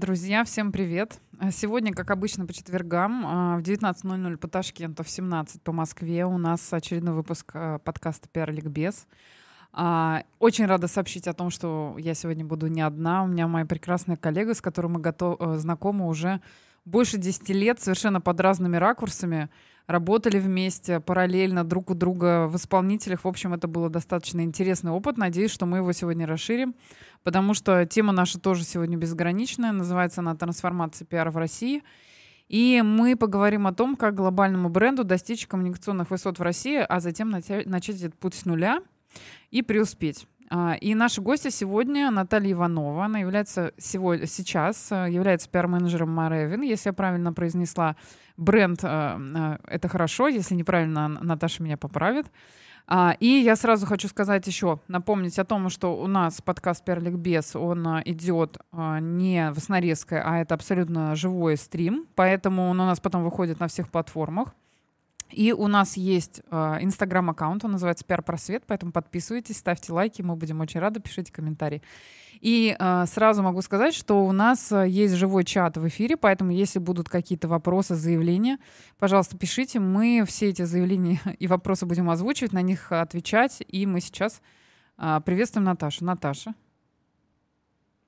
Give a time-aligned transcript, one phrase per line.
[0.00, 1.20] Друзья, всем привет.
[1.52, 6.38] Сегодня, как обычно, по четвергам а, в 19.00 по Ташкенту, в 17 по Москве у
[6.38, 9.06] нас очередной выпуск а, подкаста «Пиар Ликбез».
[9.74, 13.24] А, очень рада сообщить о том, что я сегодня буду не одна.
[13.24, 16.40] У меня моя прекрасная коллега, с которой мы готов, э, знакомы уже
[16.86, 19.50] больше 10 лет, совершенно под разными ракурсами
[19.90, 23.24] работали вместе параллельно друг у друга в исполнителях.
[23.24, 25.16] В общем, это был достаточно интересный опыт.
[25.16, 26.74] Надеюсь, что мы его сегодня расширим,
[27.22, 29.72] потому что тема наша тоже сегодня безграничная.
[29.72, 31.82] Называется она «Трансформация пиара в России».
[32.48, 37.30] И мы поговорим о том, как глобальному бренду достичь коммуникационных высот в России, а затем
[37.30, 38.82] начать этот путь с нуля
[39.52, 40.26] и преуспеть.
[40.52, 43.04] А, и наша гостья сегодня Наталья Иванова.
[43.04, 46.62] Она является сегодня, сейчас э, является пиар-менеджером Маревин.
[46.62, 47.94] Если я правильно произнесла
[48.36, 50.26] бренд, э, э, это хорошо.
[50.26, 52.26] Если неправильно, Наташа меня поправит.
[52.88, 57.14] А, и я сразу хочу сказать еще, напомнить о том, что у нас подкаст «Перлик
[57.14, 62.98] Без», он идет не в снарезкой, а это абсолютно живой стрим, поэтому он у нас
[62.98, 64.52] потом выходит на всех платформах.
[65.32, 70.60] И у нас есть инстаграм-аккаунт, он называется «Пиар Просвет», поэтому подписывайтесь, ставьте лайки, мы будем
[70.60, 71.82] очень рады, пишите комментарии.
[72.40, 76.78] И э, сразу могу сказать, что у нас есть живой чат в эфире, поэтому если
[76.78, 78.58] будут какие-то вопросы, заявления,
[78.98, 79.78] пожалуйста, пишите.
[79.78, 83.62] Мы все эти заявления и вопросы будем озвучивать, на них отвечать.
[83.68, 84.40] И мы сейчас
[84.98, 86.04] э, приветствуем Наташу.
[86.04, 86.54] Наташа.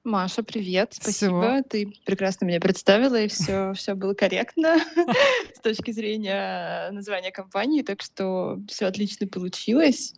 [0.05, 1.43] Маша, привет, спасибо.
[1.43, 1.63] Всё.
[1.63, 4.79] Ты прекрасно меня представила, и все, все было корректно
[5.55, 10.15] с точки зрения названия компании, так что все отлично получилось.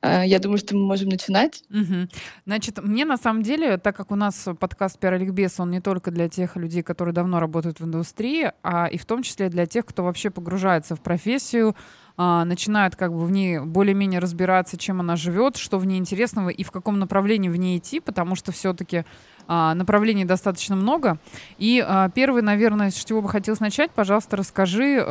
[0.00, 1.62] А, я думаю, что мы можем начинать.
[1.70, 2.08] Угу.
[2.44, 5.20] Значит, мне на самом деле, так как у нас подкаст «Пиар
[5.58, 9.22] он не только для тех людей, которые давно работают в индустрии, а и в том
[9.22, 11.76] числе для тех, кто вообще погружается в профессию,
[12.22, 16.50] а, начинают как бы в ней более-менее разбираться, чем она живет, что в ней интересного
[16.50, 19.06] и в каком направлении в ней идти, потому что все-таки
[19.48, 21.16] а, направлений достаточно много.
[21.56, 25.02] И а, первый, наверное, с чего бы хотелось начать, пожалуйста, расскажи,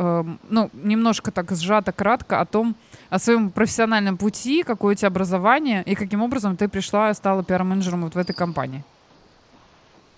[0.48, 2.76] ну, немножко так сжато, кратко о том,
[3.08, 7.42] о своем профессиональном пути, какое у тебя образование и каким образом ты пришла и стала
[7.42, 8.84] пиар-менеджером вот в этой компании.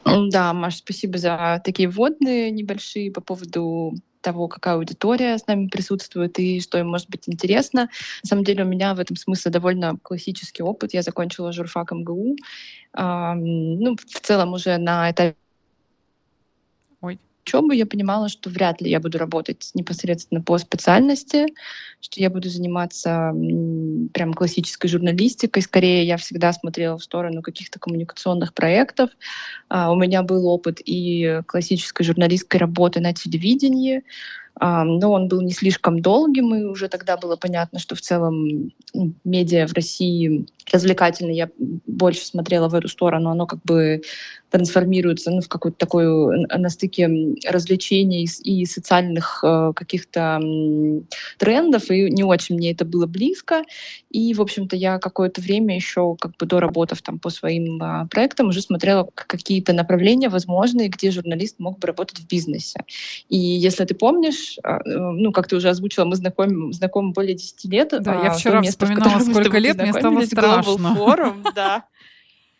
[0.04, 6.38] Да, Маш, спасибо за такие вводные небольшие по поводу того, какая аудитория с нами присутствует
[6.38, 7.91] и что им может быть интересно.
[8.22, 10.94] На самом деле у меня в этом смысле довольно классический опыт.
[10.94, 12.37] Я закончила журфак МГУ.
[12.97, 15.37] Ну, в целом уже на этапе
[17.44, 21.47] учебы я понимала, что вряд ли я буду работать непосредственно по специальности,
[22.00, 23.32] что я буду заниматься
[24.12, 25.62] прям классической журналистикой.
[25.62, 29.10] Скорее, я всегда смотрела в сторону каких-то коммуникационных проектов.
[29.70, 34.02] Uh, у меня был опыт и классической журналистской работы на телевидении,
[34.60, 38.70] но он был не слишком долгим, и уже тогда было понятно, что в целом
[39.25, 41.31] медиа в России развлекательно.
[41.31, 44.03] Я больше смотрела в эту сторону, оно как бы
[44.53, 47.09] трансформируется ну, в какую-то такую на стыке
[47.49, 50.41] развлечений и социальных э, каких-то
[51.38, 53.62] трендов, и не очень мне это было близко.
[54.11, 58.49] И, в общем-то, я какое-то время еще, как бы доработав там по своим э, проектам,
[58.49, 62.84] уже смотрела какие-то направления возможные, где журналист мог бы работать в бизнесе.
[63.31, 67.65] И если ты помнишь, э, ну, как ты уже озвучила, мы знакомы, знакомы более 10
[67.65, 67.88] лет.
[68.00, 70.21] Да, а, я вчера место, вспоминала, сколько лет, мне стало
[70.62, 70.95] страшно.
[70.95, 71.84] Форум, да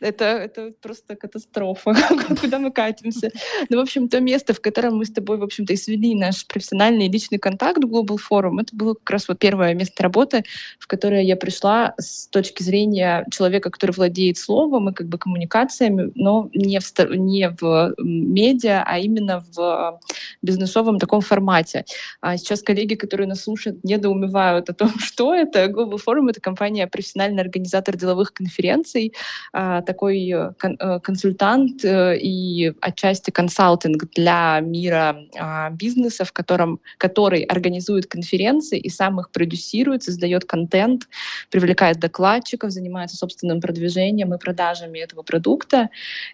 [0.03, 1.95] это, это просто катастрофа,
[2.41, 3.31] куда мы катимся.
[3.69, 6.47] Ну, в общем, то место, в котором мы с тобой, в общем-то, и свели наш
[6.47, 10.45] профессиональный и личный контакт Global Forum, это было как раз вот первое место работы,
[10.79, 16.13] в которое я пришла с точки зрения человека, который владеет словом и как бы коммуникациями,
[16.15, 20.01] но не в, не в медиа, а именно в
[20.43, 21.85] бизнесовом таком формате.
[22.21, 25.67] А сейчас коллеги, которые нас слушают, недоумевают о том, что это.
[25.67, 29.13] Global Forum— это компания, профессиональный организатор деловых конференций,
[29.53, 36.81] а, такой э, э, консультант э, и отчасти консалтинг для мира а, бизнеса, в котором,
[36.99, 41.09] который организует конференции и сам их продюсирует, создает контент,
[41.51, 45.91] привлекает докладчиков, занимается собственным продвижением и продажами этого продукта.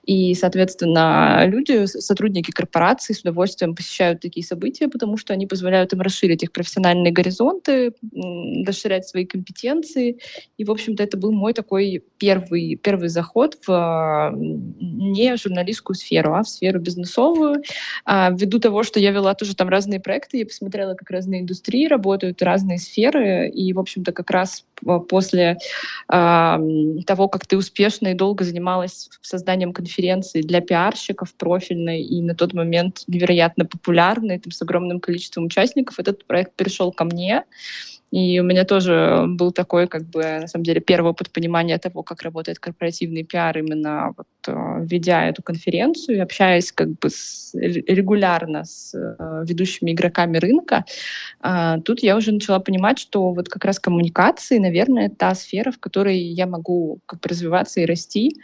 [0.06, 6.00] И, соответственно, люди, сотрудники корпорации с удовольствием посещают такие события, потому что они позволяют им
[6.00, 7.93] расширить их профессиональные горизонты,
[8.66, 10.19] расширять свои компетенции.
[10.58, 15.97] И, в общем-то, это был мой такой первый, первый заход переход в а, не журналистскую
[15.97, 17.62] сферу, а в сферу бизнесовую.
[18.05, 21.87] А, ввиду того, что я вела тоже там разные проекты, я посмотрела, как разные индустрии
[21.87, 24.65] работают, разные сферы, и, в общем-то, как раз
[25.09, 25.59] после
[26.09, 26.61] а,
[27.06, 32.55] того, как ты успешно и долго занималась созданием конференции для пиарщиков профильной и на тот
[32.55, 37.45] момент невероятно популярной, там, с огромным количеством участников, этот проект перешел ко мне.
[38.10, 42.02] И у меня тоже был такой, как бы, на самом деле, первый опыт понимания того,
[42.02, 47.50] как работает корпоративный пиар, именно вот, э, ведя эту конференцию и общаясь как бы с,
[47.55, 50.84] регулярно с э, ведущими игроками рынка.
[51.40, 55.78] А, тут я уже начала понимать, что вот как раз коммуникации, наверное, та сфера, в
[55.78, 58.37] которой я могу как бы развиваться и расти.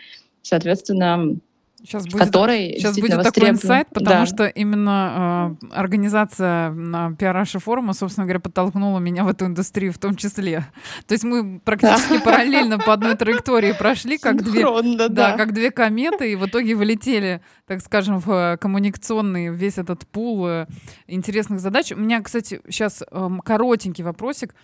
[0.42, 1.38] Соответственно,
[1.84, 4.26] Сейчас будет, который сейчас будет такой инсайт, потому да.
[4.26, 9.98] что именно э, организация на пиараше форума, собственно говоря, подтолкнула меня в эту индустрию в
[9.98, 10.64] том числе.
[11.06, 14.64] То есть мы практически параллельно по одной траектории прошли, как две,
[15.10, 20.06] да, как две кометы, и в итоге вылетели, так скажем, в э, коммуникационный весь этот
[20.06, 20.66] пул э,
[21.06, 21.92] интересных задач.
[21.92, 24.54] У меня, кстати, сейчас эм, коротенький вопросик.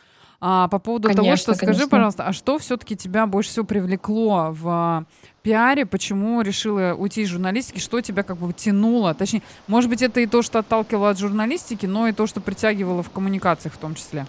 [0.42, 1.74] А, по поводу конечно, того, что конечно.
[1.74, 5.04] скажи, пожалуйста, а что все-таки тебя больше всего привлекло в
[5.42, 9.12] пиаре, почему решила уйти из журналистики, что тебя как бы тянуло?
[9.12, 13.02] Точнее, может быть, это и то, что отталкивало от журналистики, но и то, что притягивало
[13.02, 14.26] в коммуникациях в том числе.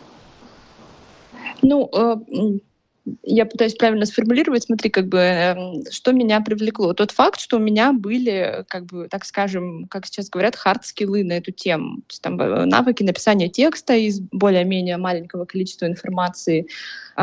[1.61, 2.15] Ну, э,
[3.23, 6.93] я пытаюсь правильно сформулировать, смотри, как бы, эм, что меня привлекло.
[6.93, 11.33] Тот факт, что у меня были, как бы, так скажем, как сейчас говорят, хард-скиллы на
[11.33, 11.97] эту тему.
[12.07, 16.67] То есть, там, э, навыки написания текста из более-менее маленького количества информации,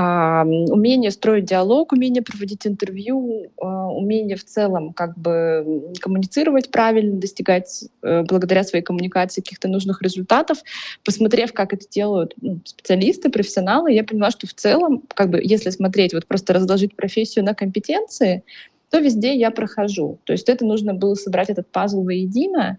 [0.00, 7.84] умение строить диалог, умение проводить интервью, а, умение в целом как бы коммуницировать правильно, достигать
[8.02, 10.58] а, благодаря своей коммуникации каких-то нужных результатов.
[11.04, 15.70] Посмотрев, как это делают ну, специалисты, профессионалы, я поняла, что в целом, как бы, если
[15.70, 18.44] смотреть, вот просто разложить профессию на компетенции,
[18.90, 20.18] то везде я прохожу.
[20.24, 22.78] То есть это нужно было собрать этот пазл воедино.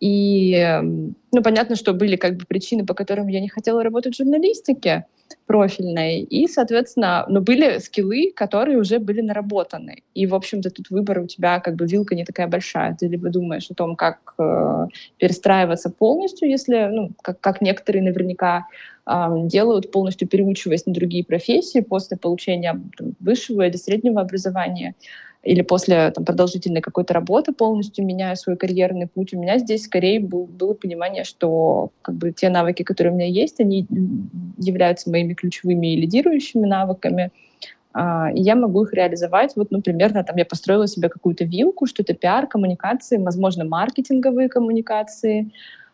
[0.00, 0.80] И,
[1.32, 5.06] ну, понятно, что были как бы причины, по которым я не хотела работать в журналистике,
[5.46, 6.20] профильной.
[6.20, 10.02] И, соответственно, ну, были скиллы, которые уже были наработаны.
[10.14, 12.96] И, в общем-то, тут выбор у тебя как бы вилка не такая большая.
[12.98, 14.86] Ты либо думаешь о том, как э,
[15.18, 18.66] перестраиваться полностью, если, ну, как, как некоторые наверняка
[19.44, 24.94] делают, полностью переучиваясь на другие профессии после получения там, высшего или среднего образования,
[25.42, 29.32] или после там, продолжительной какой-то работы полностью меняю свой карьерный путь.
[29.32, 33.28] У меня здесь скорее был, было понимание, что как бы, те навыки, которые у меня
[33.28, 33.86] есть, они
[34.58, 37.30] являются моими ключевыми и лидирующими навыками.
[37.94, 39.52] А, и я могу их реализовать.
[39.56, 44.48] Вот, ну, примерно, там я построила себе какую-то вилку, что это пиар, коммуникации, возможно, маркетинговые
[44.48, 45.50] коммуникации,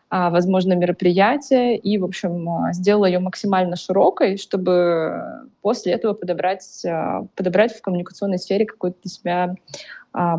[0.09, 7.25] возможно, мероприятие, и, в общем, а, сделала ее максимально широкой, чтобы после этого подобрать, а,
[7.35, 9.55] подобрать в коммуникационной сфере какое-то для себя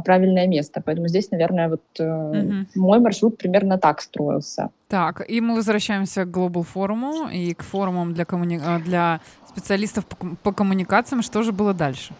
[0.07, 0.81] правильное место.
[0.83, 2.67] Поэтому здесь, наверное, вот угу.
[2.75, 4.71] мой маршрут примерно так строился.
[4.89, 8.59] Так, и мы возвращаемся к Global форуму и к форумам для, коммуни...
[8.85, 11.21] для специалистов по, по коммуникациям.
[11.21, 12.15] Что же было дальше?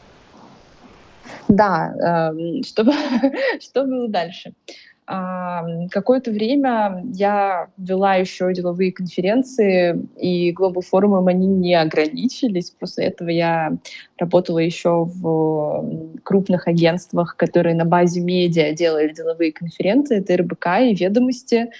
[1.49, 2.85] Да, э, что,
[3.61, 4.53] что было дальше?
[5.07, 12.71] Какое-то время я вела еще деловые конференции, и Global форумом они не ограничились.
[12.71, 13.77] После этого я
[14.19, 20.19] работала еще в крупных агентствах, которые на базе медиа делали деловые конференции.
[20.19, 21.71] Это РБК и «Ведомости».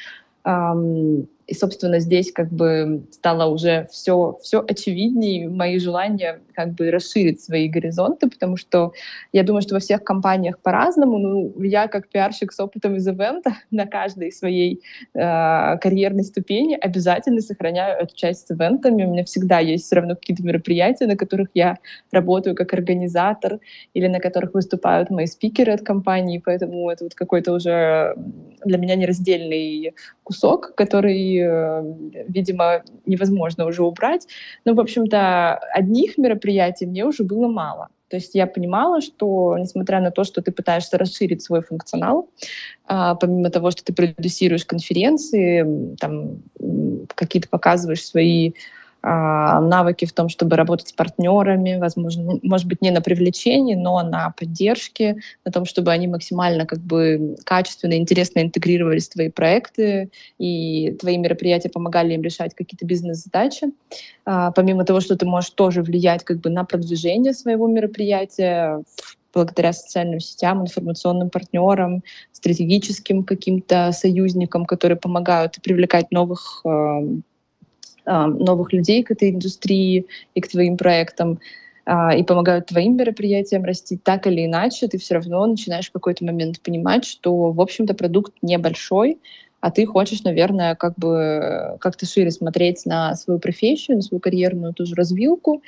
[1.47, 7.41] И, собственно, здесь как бы стало уже все, все очевиднее, мои желания как бы расширить
[7.41, 8.93] свои горизонты, потому что
[9.33, 11.19] я думаю, что во всех компаниях по-разному.
[11.19, 14.83] Ну, я как пиарщик с опытом из ивента на каждой своей
[15.15, 19.05] э, карьерной ступени обязательно сохраняю эту часть с ивентами.
[19.05, 21.79] У меня всегда есть все равно какие-то мероприятия, на которых я
[22.11, 23.61] работаю как организатор
[23.95, 28.17] или на которых выступают мои спикеры от компании, поэтому это вот какой-то уже
[28.65, 29.95] для меня нераздельный
[30.25, 31.83] кусок, который Э,
[32.29, 34.27] видимо, невозможно уже убрать.
[34.65, 37.89] Но, в общем-то, одних мероприятий мне уже было мало.
[38.09, 42.29] То есть я понимала, что несмотря на то, что ты пытаешься расширить свой функционал,
[42.87, 46.43] а, помимо того, что ты продюсируешь конференции, там
[47.15, 48.53] какие-то показываешь свои
[49.07, 54.31] навыки в том, чтобы работать с партнерами, возможно, может быть, не на привлечении, но на
[54.31, 60.97] поддержке, на том, чтобы они максимально как бы качественно интересно интегрировались в твои проекты, и
[61.01, 63.69] твои мероприятия помогали им решать какие-то бизнес-задачи.
[64.25, 68.83] А, помимо того, что ты можешь тоже влиять как бы на продвижение своего мероприятия,
[69.33, 76.65] благодаря социальным сетям, информационным партнерам, стратегическим каким-то союзникам, которые помогают привлекать новых
[78.07, 81.41] новых людей к этой индустрии и к твоим проектам
[81.85, 86.25] а, и помогают твоим мероприятиям расти, так или иначе, ты все равно начинаешь в какой-то
[86.25, 89.19] момент понимать, что, в общем-то, продукт небольшой,
[89.67, 94.73] а ты хочешь, наверное, как бы как-то шире смотреть на свою профессию, на свою карьерную
[94.73, 95.61] тоже развилку.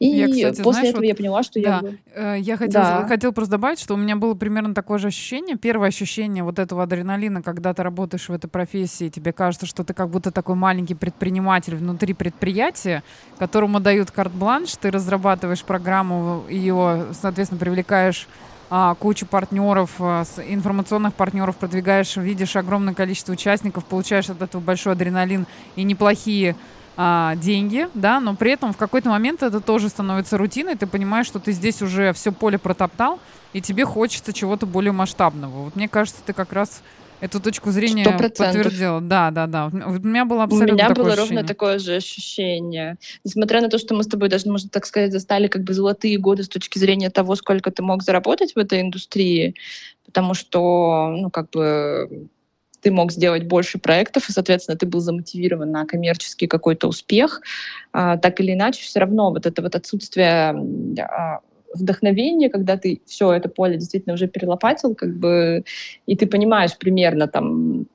[0.00, 1.82] И я, кстати, после знаешь, этого вот, я поняла, что да,
[2.14, 2.34] я...
[2.36, 3.06] Э, я хотела, да.
[3.06, 5.56] хотела просто добавить, что у меня было примерно такое же ощущение.
[5.56, 9.94] Первое ощущение вот этого адреналина, когда ты работаешь в этой профессии, тебе кажется, что ты
[9.94, 13.04] как будто такой маленький предприниматель внутри предприятия,
[13.38, 18.26] которому дают карт-бланш, ты разрабатываешь программу, ее, соответственно, привлекаешь
[18.70, 24.94] а, кучу партнеров, а, информационных партнеров продвигаешь, видишь огромное количество участников, получаешь от этого большой
[24.94, 26.56] адреналин и неплохие
[26.96, 31.26] а, деньги, да, но при этом в какой-то момент это тоже становится рутиной, ты понимаешь,
[31.26, 33.18] что ты здесь уже все поле протоптал,
[33.52, 35.64] и тебе хочется чего-то более масштабного.
[35.64, 36.82] Вот мне кажется, ты как раз
[37.20, 38.18] эту точку зрения 100%.
[38.18, 39.00] подтвердила.
[39.00, 39.66] Да, да, да.
[39.66, 41.36] У меня было абсолютно У меня такое было ощущение.
[41.36, 42.96] ровно такое же ощущение.
[43.24, 46.18] Несмотря на то, что мы с тобой даже, можно так сказать, застали как бы золотые
[46.18, 49.54] годы с точки зрения того, сколько ты мог заработать в этой индустрии,
[50.04, 52.28] потому что, ну, как бы
[52.80, 57.40] ты мог сделать больше проектов, и, соответственно, ты был замотивирован на коммерческий какой-то успех,
[57.92, 60.54] а, так или иначе, все равно вот это вот отсутствие
[61.00, 61.40] а,
[61.74, 65.64] вдохновение, когда ты все это поле действительно уже перелопатил, как бы,
[66.06, 67.86] и ты понимаешь примерно там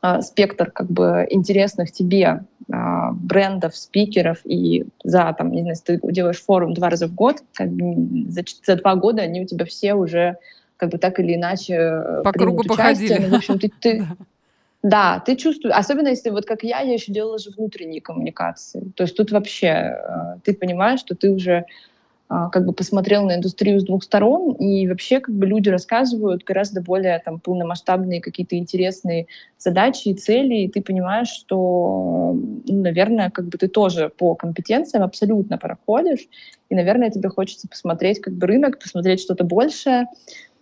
[0.00, 5.96] а, спектр как бы интересных тебе а, брендов, спикеров, и за, там, не знаю, если
[5.96, 9.46] ты делаешь форум два раза в год, как бы, за, за два года они у
[9.46, 10.36] тебя все уже
[10.76, 12.76] как бы так или иначе э, по кругу участие.
[12.76, 13.26] походили.
[13.26, 14.06] Ну, в общем, ты, ты,
[14.82, 18.92] да, ты чувствуешь, особенно если вот как я, я еще делала же внутренние коммуникации.
[18.96, 21.64] То есть тут вообще э, ты понимаешь, что ты уже
[22.28, 26.80] как бы посмотрел на индустрию с двух сторон, и вообще как бы люди рассказывают гораздо
[26.80, 29.26] более там полномасштабные какие-то интересные
[29.58, 35.04] задачи и цели, и ты понимаешь, что, ну, наверное, как бы ты тоже по компетенциям
[35.04, 36.26] абсолютно проходишь,
[36.70, 40.06] и, наверное, тебе хочется посмотреть как бы рынок, посмотреть что-то большее.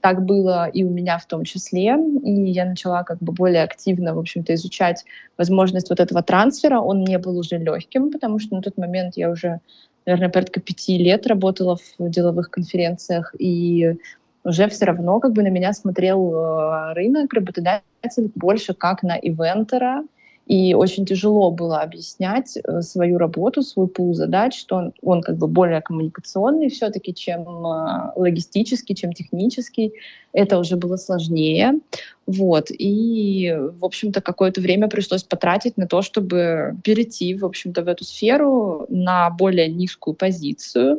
[0.00, 4.16] Так было и у меня в том числе, и я начала как бы более активно,
[4.16, 5.04] в общем-то, изучать
[5.38, 6.80] возможность вот этого трансфера.
[6.80, 9.60] Он не был уже легким, потому что на тот момент я уже
[10.06, 13.96] наверное, порядка пяти лет работала в деловых конференциях, и
[14.44, 20.04] уже все равно как бы на меня смотрел э, рынок, работодатель больше как на ивентера,
[20.52, 25.38] и очень тяжело было объяснять э, свою работу, свой пул задач, что он, он как
[25.38, 29.94] бы более коммуникационный все-таки, чем э, логистический, чем технический.
[30.34, 31.80] Это уже было сложнее.
[32.26, 32.66] Вот.
[32.68, 38.04] И, в общем-то, какое-то время пришлось потратить на то, чтобы перейти, в общем-то, в эту
[38.04, 40.98] сферу на более низкую позицию.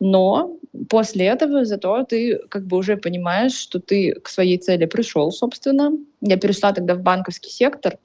[0.00, 0.56] Но
[0.88, 5.92] после этого зато ты как бы уже понимаешь, что ты к своей цели пришел, собственно.
[6.20, 7.96] Я перешла тогда в банковский сектор,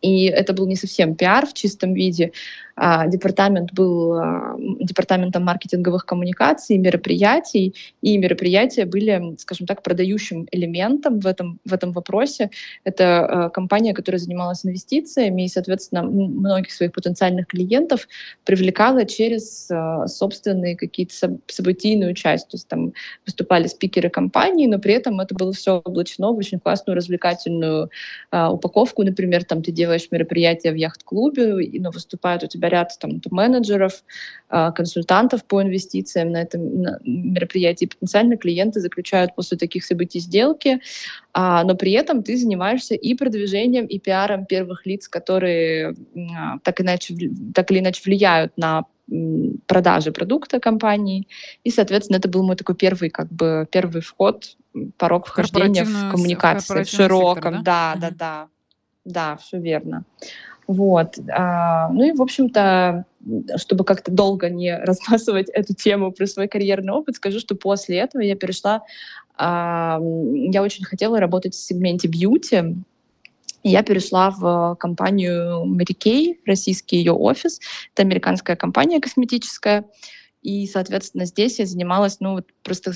[0.00, 2.32] и это был не совсем пиар в чистом виде,
[2.80, 11.26] департамент был а, департаментом маркетинговых коммуникаций, мероприятий, и мероприятия были, скажем так, продающим элементом в
[11.26, 12.50] этом, в этом вопросе.
[12.84, 18.08] Это а, компания, которая занималась инвестициями и, соответственно, многих своих потенциальных клиентов
[18.44, 19.68] привлекала через
[20.06, 22.48] собственные какие-то событийную часть.
[22.48, 22.94] То есть там
[23.26, 27.90] выступали спикеры компании, но при этом это было все облачено в очень классную развлекательную
[28.32, 29.02] упаковку.
[29.02, 34.02] Например, там ты делаешь мероприятие в яхт-клубе, но выступают у тебя ряд там, менеджеров,
[34.48, 36.62] а, консультантов по инвестициям на этом
[37.04, 37.86] мероприятии.
[37.86, 40.80] Потенциально клиенты заключают после таких событий сделки,
[41.32, 45.94] а, но при этом ты занимаешься и продвижением, и пиаром первых лиц, которые
[46.36, 47.14] а, так, иначе,
[47.54, 48.84] так или иначе влияют на
[49.66, 51.26] продажи продукта компании.
[51.64, 54.56] И, соответственно, это был мой такой первый, как бы, первый вход,
[54.96, 57.54] порог вхождения в коммуникации в, в широком.
[57.54, 58.48] Сектор, да, да, да, да,
[59.04, 60.04] да, все верно.
[60.70, 61.18] Вот.
[61.28, 63.04] А, ну и, в общем-то,
[63.56, 68.22] чтобы как-то долго не размазывать эту тему про свой карьерный опыт, скажу, что после этого
[68.22, 68.82] я перешла...
[69.36, 72.76] А, я очень хотела работать в сегменте бьюти,
[73.64, 77.58] я перешла в компанию Mary Kay, российский ее офис.
[77.92, 79.86] Это американская компания косметическая.
[80.42, 82.92] И, соответственно, здесь я занималась, ну, вот просто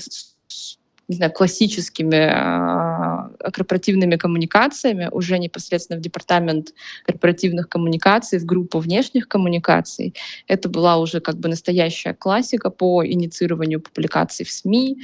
[1.07, 6.73] не знаю, классическими э, корпоративными коммуникациями, уже непосредственно в департамент
[7.05, 10.15] корпоративных коммуникаций, в группу внешних коммуникаций.
[10.47, 14.97] Это была уже как бы настоящая классика по инициированию публикаций в СМИ,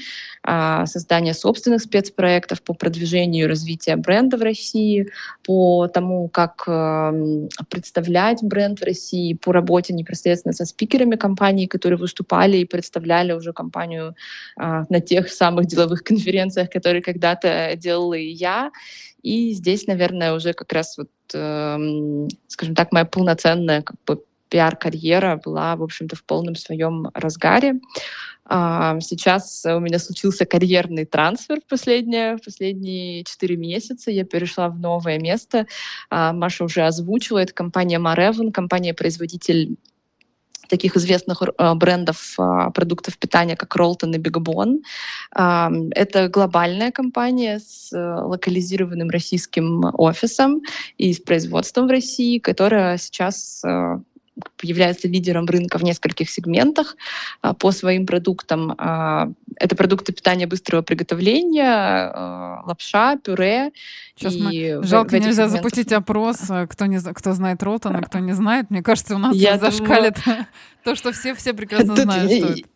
[0.47, 5.07] э, создание собственных спецпроектов по продвижению и развитию бренда в России,
[5.43, 11.97] по тому, как э, представлять бренд в России, по работе непосредственно со спикерами компании, которые
[11.97, 14.15] выступали и представляли уже компанию
[14.59, 18.71] э, на тех самых деловых ивентовых конференциях, которые когда-то делала и я.
[19.21, 25.39] И здесь, наверное, уже как раз вот, э, скажем так, моя полноценная как бы пиар-карьера
[25.45, 27.75] была, в общем-то, в полном своем разгаре.
[28.43, 34.11] А, сейчас у меня случился карьерный трансфер в последние, последние 4 месяца.
[34.11, 35.67] Я перешла в новое место.
[36.09, 37.37] А, Маша уже озвучила.
[37.39, 39.77] Это компания Marevon, компания-производитель
[40.71, 44.79] таких известных э, брендов э, продуктов питания, как Ролтон и Бигбон.
[45.35, 50.61] Э, это глобальная компания с локализированным российским офисом
[50.97, 53.63] и с производством в России, которая сейчас
[54.61, 56.95] является лидером рынка в нескольких сегментах
[57.41, 58.75] а, по своим продуктам.
[58.77, 63.71] А, это продукты питания быстрого приготовления, а, лапша, пюре.
[64.15, 64.41] Сейчас и
[64.77, 64.83] мы...
[64.83, 65.51] Жалко, нельзя сегментах...
[65.51, 68.69] запустить опрос, кто, не, кто знает Ротана, кто не знает.
[68.69, 70.47] Мне кажется, у нас Я зашкалит думаю...
[70.83, 72.70] то, что все, все прекрасно знают, что это.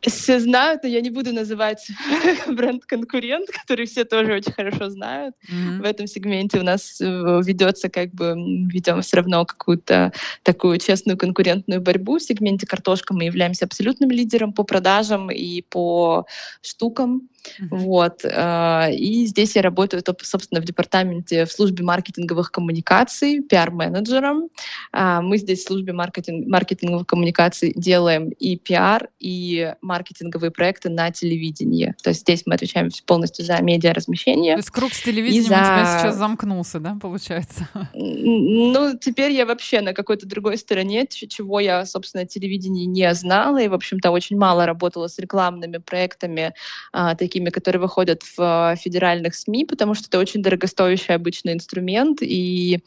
[0.00, 1.88] Все знают, но я не буду называть
[2.46, 5.34] бренд-конкурент, который все тоже очень хорошо знают.
[5.50, 5.80] Mm-hmm.
[5.80, 7.04] В этом сегменте у нас э,
[7.44, 8.34] ведется как бы,
[8.72, 10.12] ведем все равно какую-то
[10.44, 12.18] такую честную конкурентную борьбу.
[12.18, 16.26] В сегменте картошка мы являемся абсолютным лидером по продажам и по
[16.62, 17.28] штукам.
[17.60, 17.66] Uh-huh.
[17.70, 18.24] Вот.
[18.24, 24.48] Э, и здесь я работаю, собственно, в департаменте в службе маркетинговых коммуникаций, пиар-менеджером.
[24.92, 31.10] А, мы здесь в службе маркетинг, маркетинговых коммуникаций делаем и пиар, и маркетинговые проекты на
[31.10, 31.94] телевидении.
[32.02, 34.54] То есть здесь мы отвечаем полностью за медиаразмещение.
[34.54, 35.54] То есть круг с телевидением за...
[35.54, 37.68] у тебя сейчас замкнулся, да, получается?
[37.94, 43.68] Ну, теперь я вообще на какой-то другой стороне, чего я, собственно, телевидении не знала, и,
[43.68, 46.54] в общем-то, очень мало работала с рекламными проектами,
[46.92, 52.22] а, такими, которые выходят в а, федеральных СМИ, потому что это очень дорогостоящий обычный инструмент,
[52.22, 52.80] и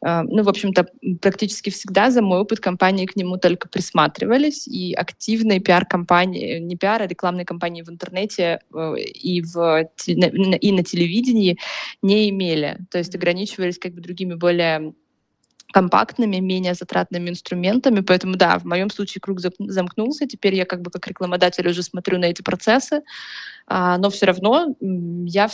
[0.00, 0.86] а, ну, в общем-то,
[1.20, 7.02] практически всегда за мой опыт компании к нему только присматривались, и активной пиар-компании, не пиар,
[7.02, 11.58] а рекламной кампании в интернете э, и, в, и на телевидении
[12.02, 12.78] не имели.
[12.90, 14.92] То есть ограничивались как бы другими более
[15.72, 18.00] компактными, менее затратными инструментами.
[18.00, 20.26] Поэтому да, в моем случае круг замкнулся.
[20.26, 23.02] Теперь я как бы как рекламодатель уже смотрю на эти процессы,
[23.66, 25.50] а, но все равно я,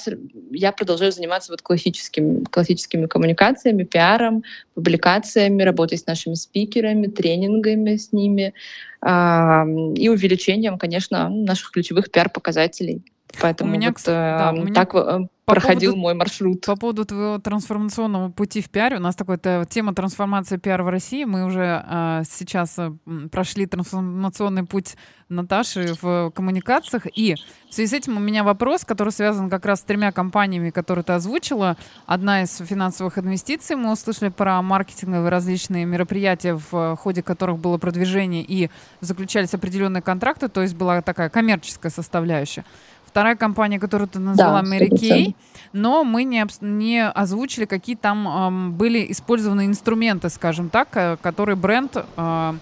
[0.53, 4.45] я продолжаю заниматься вот классическими, классическими коммуникациями, пиаром,
[4.75, 8.55] публикациями, работой с нашими спикерами, тренингами с ними
[9.01, 9.65] а,
[9.97, 13.03] и увеличением, конечно, наших ключевых пиар-показателей.
[13.41, 14.75] Поэтому у меня, вот, да, э, у меня...
[14.75, 16.65] так э, по проходил поводу, мой маршрут.
[16.65, 21.25] По поводу твоего трансформационного пути в пиаре, у нас такая тема трансформации пиара в России.
[21.25, 22.93] Мы уже э, сейчас э,
[23.31, 24.97] прошли трансформационный путь
[25.29, 27.07] Наташи в коммуникациях.
[27.15, 27.35] И
[27.69, 31.05] в связи с этим у меня вопрос, который связан как раз с тремя компаниями, которые
[31.05, 31.77] ты озвучила.
[32.07, 33.77] Одна из финансовых инвестиций.
[33.77, 40.49] Мы услышали про маркетинговые различные мероприятия, в ходе которых было продвижение и заключались определенные контракты,
[40.49, 42.65] то есть была такая коммерческая составляющая.
[43.15, 45.37] Вторая компания, которую ты назвала, да, Mary Kay,
[45.73, 51.55] но мы не, не озвучили, какие там эм, были использованы инструменты, скажем так, э, которые
[51.55, 52.53] бренд э,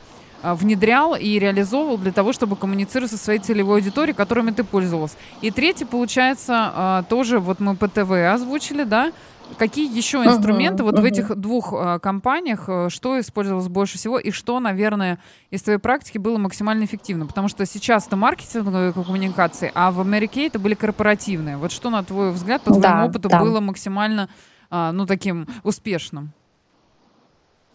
[0.42, 5.16] внедрял и реализовывал для того, чтобы коммуницировать со своей целевой аудиторией, которыми ты пользовалась.
[5.40, 9.10] И третий, получается, э, тоже вот мы ПТВ озвучили, да,
[9.58, 11.02] Какие еще инструменты uh-huh, вот uh-huh.
[11.02, 15.18] в этих двух э, компаниях, э, что использовалось больше всего и что, наверное,
[15.50, 17.26] из твоей практики было максимально эффективно?
[17.26, 21.56] Потому что сейчас это маркетинговые коммуникации, а в Америке это были корпоративные.
[21.56, 23.40] Вот что, на твой взгляд, по твоему да, опыту да.
[23.40, 24.28] было максимально,
[24.70, 26.32] э, ну, таким успешным?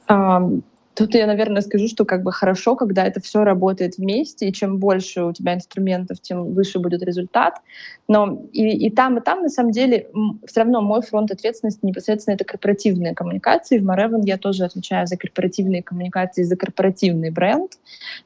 [0.08, 0.64] Um
[0.98, 4.80] Тут я, наверное, скажу, что как бы хорошо, когда это все работает вместе, и чем
[4.80, 7.62] больше у тебя инструментов, тем выше будет результат.
[8.08, 10.08] Но и, и там, и там, на самом деле,
[10.46, 13.80] все равно мой фронт ответственности непосредственно это корпоративные коммуникации.
[13.80, 17.74] В Marevon я тоже отвечаю за корпоративные коммуникации, за корпоративный бренд,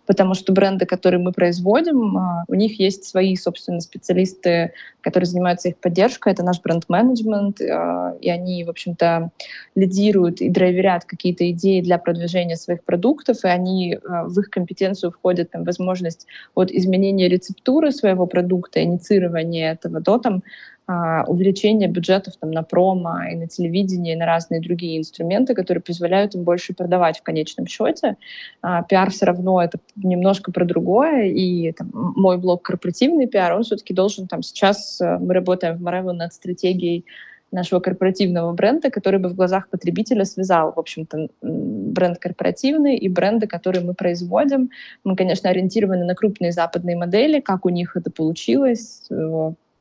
[0.05, 5.69] потому что бренды, которые мы производим, а, у них есть свои, собственно, специалисты, которые занимаются
[5.69, 6.33] их поддержкой.
[6.33, 9.31] Это наш бренд-менеджмент, а, и они, в общем-то,
[9.73, 15.11] лидируют и драйверят какие-то идеи для продвижения своих продуктов, и они, э, в их компетенцию
[15.11, 20.43] входит там, возможность от изменения рецептуры своего продукта, инициирования этого до там,
[20.87, 25.81] а, увеличения бюджетов там, на промо и на телевидении, и на разные другие инструменты, которые
[25.81, 28.17] позволяют им больше продавать в конечном счете.
[28.61, 33.63] А, пиар все равно это немножко про другое, и там, мой блог корпоративный пиар, он
[33.63, 37.05] все-таки должен там сейчас, э, мы работаем в Marevo над стратегией
[37.51, 43.47] нашего корпоративного бренда, который бы в глазах потребителя связал, в общем-то, бренд корпоративный и бренды,
[43.47, 44.69] которые мы производим.
[45.03, 49.07] Мы, конечно, ориентированы на крупные западные модели, как у них это получилось,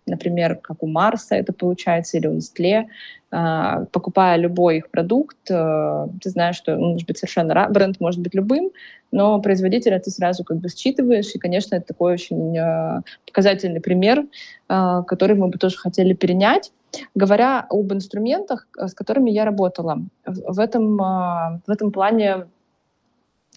[0.07, 2.87] например, как у Марса это получается, или у Nestle,
[3.31, 8.21] а, покупая любой их продукт, э, ты знаешь, что он может быть совершенно бренд может
[8.21, 8.71] быть любым,
[9.13, 14.25] но производителя ты сразу как бы считываешь, и, конечно, это такой очень э, показательный пример,
[14.69, 16.73] э, который мы бы тоже хотели перенять.
[17.15, 22.47] Говоря об инструментах, с которыми я работала, в этом, в этом плане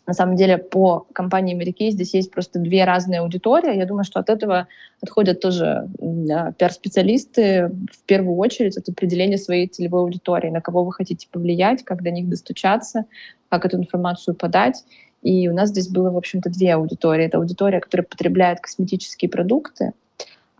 [0.06, 3.78] на самом деле по компании Америки здесь есть просто две разные аудитории.
[3.78, 4.68] Я думаю, что от этого
[5.02, 11.28] отходят тоже пиар-специалисты в первую очередь от определения своей целевой аудитории, на кого вы хотите
[11.32, 13.06] повлиять, как до них достучаться,
[13.48, 14.84] как эту информацию подать.
[15.22, 17.24] И у нас здесь было, в общем-то, две аудитории.
[17.26, 19.94] Это аудитория, которая потребляет косметические продукты,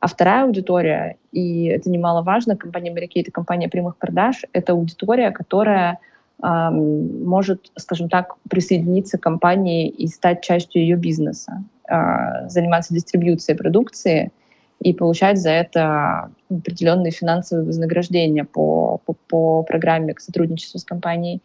[0.04, 6.00] а вторая аудитория, и это немаловажно, компания Америки— это компания прямых продаж, это аудитория, которая
[6.40, 14.34] может, скажем так, присоединиться к компании и стать частью ее бизнеса, а, заниматься дистрибьюцией продукции
[14.82, 21.42] и получать за это определенные финансовые вознаграждения по, по, по программе к сотрудничеству с компанией.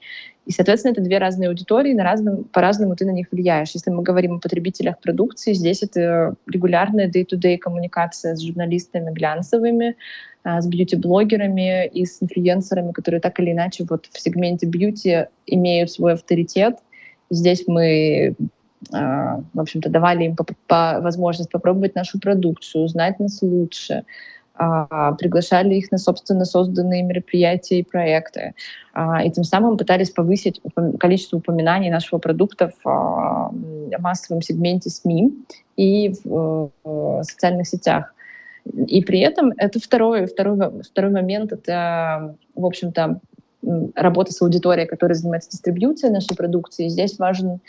[0.49, 3.73] И, соответственно, это две разные аудитории, на разном, по-разному ты на них влияешь.
[3.75, 9.97] Если мы говорим о потребителях продукции, здесь это регулярная day-to-day коммуникация с журналистами глянцевыми,
[10.45, 15.91] а, с бьюти-блогерами и с инфлюенсерами, которые так или иначе вот в сегменте бьюти имеют
[15.91, 16.79] свой авторитет.
[17.29, 18.35] Здесь мы
[18.91, 24.05] а, в общем-то, давали им по, по возможность попробовать нашу продукцию, узнать нас лучше,
[25.19, 28.55] приглашали их на собственно созданные мероприятия и проекты.
[28.93, 30.61] А, и тем самым пытались повысить
[30.99, 33.53] количество упоминаний нашего продукта в
[33.99, 35.33] массовом сегменте СМИ
[35.77, 36.71] и в
[37.23, 38.15] социальных сетях.
[38.87, 43.21] И при этом это второй, второй, второй момент, это, в общем-то,
[43.95, 46.89] работа с аудиторией, которая занимается дистрибьюцией нашей продукции.
[46.89, 47.61] Здесь важен,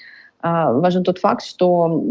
[0.42, 2.04] важен тот факт, что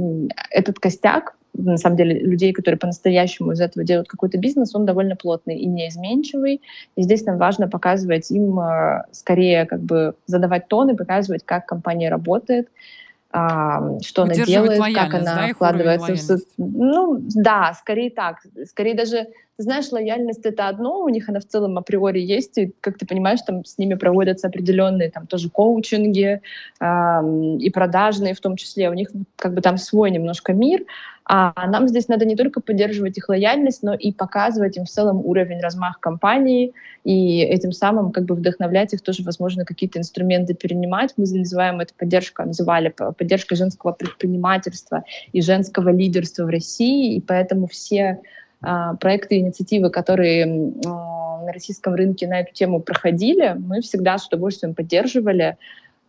[0.50, 5.16] этот костяк на самом деле, людей, которые по-настоящему из этого делают какой-то бизнес, он довольно
[5.16, 6.60] плотный и неизменчивый.
[6.96, 11.66] И здесь нам важно показывать им э, скорее как бы задавать тон и показывать, как
[11.66, 12.68] компания работает,
[13.30, 16.40] а, что она делает, как она да, вкладывается в...
[16.56, 18.38] Ну, да, скорее так.
[18.66, 19.26] Скорее даже,
[19.58, 23.04] ты знаешь, лояльность— это одно, у них она в целом априори есть, и, как ты
[23.04, 26.40] понимаешь, там с ними проводятся определенные там тоже коучинги
[26.80, 28.88] э, и продажные в том числе.
[28.88, 30.84] У них как бы там свой немножко мир,
[31.30, 35.18] а нам здесь надо не только поддерживать их лояльность, но и показывать им в целом
[35.24, 36.72] уровень размах компании,
[37.04, 41.12] и этим самым как бы вдохновлять их тоже, возможно, какие-то инструменты перенимать.
[41.18, 47.66] Мы называем это поддержка, называли поддержка женского предпринимательства и женского лидерства в России, и поэтому
[47.66, 48.20] все
[48.62, 54.16] а, проекты и инициативы, которые а, на российском рынке на эту тему проходили, мы всегда
[54.16, 55.58] с удовольствием поддерживали,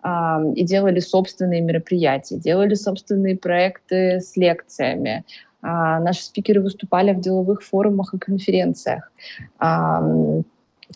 [0.03, 5.25] и делали собственные мероприятия, делали собственные проекты с лекциями.
[5.62, 9.12] А, наши спикеры выступали в деловых форумах и конференциях.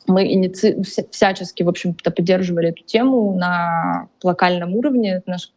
[0.07, 0.81] Мы иници...
[1.11, 5.15] всячески, в общем-то, поддерживали эту тему на локальном уровне.
[5.15, 5.49] Это наша,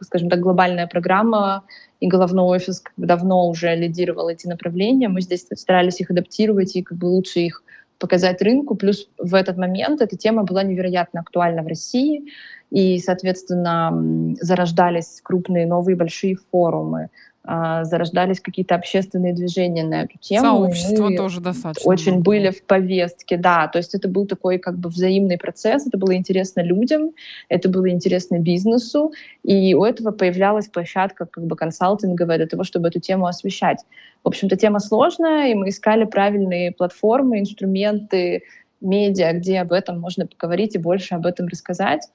[0.00, 1.64] скажем так, глобальная программа,
[2.00, 5.08] и головной офис давно уже лидировал эти направления.
[5.08, 7.62] Мы здесь старались их адаптировать и как бы лучше их
[8.02, 8.74] показать рынку.
[8.74, 12.24] Плюс в этот момент эта тема была невероятно актуальна в России
[12.70, 17.10] и, соответственно, зарождались крупные новые большие форумы,
[17.44, 20.46] зарождались какие-то общественные движения на эту тему.
[20.46, 21.90] Сообщество мы тоже достаточно.
[21.90, 22.24] Очень много.
[22.24, 23.66] были в повестке, да.
[23.66, 27.10] То есть это был такой как бы взаимный процесс, это было интересно людям,
[27.48, 32.88] это было интересно бизнесу, и у этого появлялась площадка как бы консалтинговая для того, чтобы
[32.88, 33.78] эту тему освещать.
[34.22, 38.44] В общем-то, тема сложная, и мы искали правильные платформы, инструменты,
[38.80, 42.08] медиа, где об этом можно поговорить и больше об этом рассказать.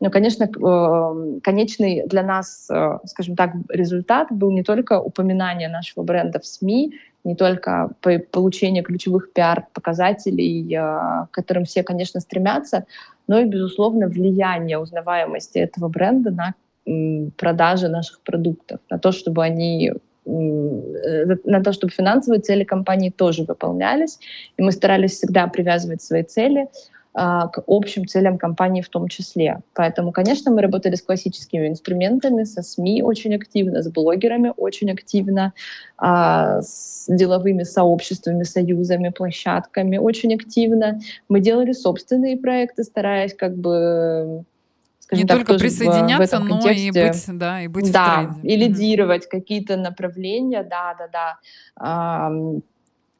[0.00, 6.04] Но, конечно, эм, конечный для нас, э, скажем так, результат был не только упоминание нашего
[6.04, 7.90] бренда в СМИ, не только
[8.30, 12.84] получение ключевых пиар-показателей, э, к которым все, конечно, стремятся,
[13.26, 16.54] но и, безусловно, влияние узнаваемости этого бренда на
[17.36, 19.92] продажи наших продуктов, на то, чтобы они
[20.24, 24.18] э, на то, чтобы финансовые цели компании тоже выполнялись.
[24.56, 26.68] И мы старались всегда привязывать свои цели
[27.18, 29.60] к общим целям компании в том числе.
[29.74, 35.52] Поэтому, конечно, мы работали с классическими инструментами, со СМИ очень активно, с блогерами очень активно,
[35.96, 41.00] а, с деловыми сообществами, союзами, площадками очень активно.
[41.28, 44.44] Мы делали собственные проекты, стараясь как бы
[45.10, 48.48] не так, только присоединяться, но контексте, и быть, да, и быть да, в тренде.
[48.48, 49.30] и лидировать mm-hmm.
[49.30, 51.08] какие-то направления, да, да,
[51.76, 52.40] да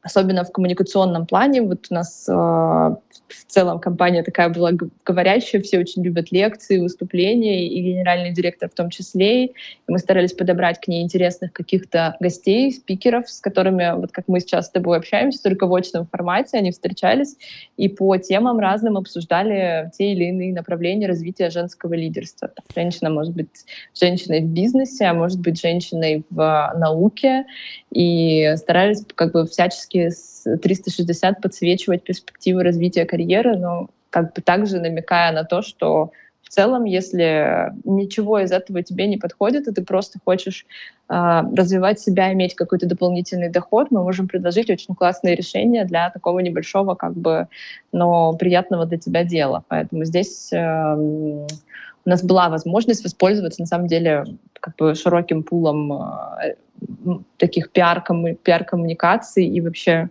[0.01, 1.61] особенно в коммуникационном плане.
[1.61, 4.71] Вот у нас э, в целом компания такая была
[5.05, 9.45] говорящая, все очень любят лекции, выступления, и генеральный директор в том числе.
[9.45, 9.53] И
[9.87, 14.67] мы старались подобрать к ней интересных каких-то гостей, спикеров, с которыми, вот как мы сейчас
[14.67, 17.35] с тобой общаемся, только в очном формате, они встречались
[17.75, 22.51] и по темам разным обсуждали те или иные направления развития женского лидерства.
[22.73, 23.65] Женщина может быть
[23.99, 27.45] женщиной в бизнесе, а может быть женщиной в науке,
[27.91, 34.79] и старались как бы всячески с 360 подсвечивать перспективы развития карьеры, но как бы также
[34.79, 39.83] намекая на то, что В целом, если ничего из этого тебе не подходит, и ты
[39.83, 40.65] просто хочешь
[41.07, 46.39] э, развивать себя, иметь какой-то дополнительный доход, мы можем предложить очень классные решения для такого
[46.39, 47.47] небольшого, как бы,
[47.91, 49.63] но приятного для тебя дела.
[49.67, 54.25] Поэтому здесь э, у нас была возможность воспользоваться, на самом деле,
[54.59, 56.55] как бы широким пулом э,
[57.37, 60.09] таких пиар-коммуникаций и вообще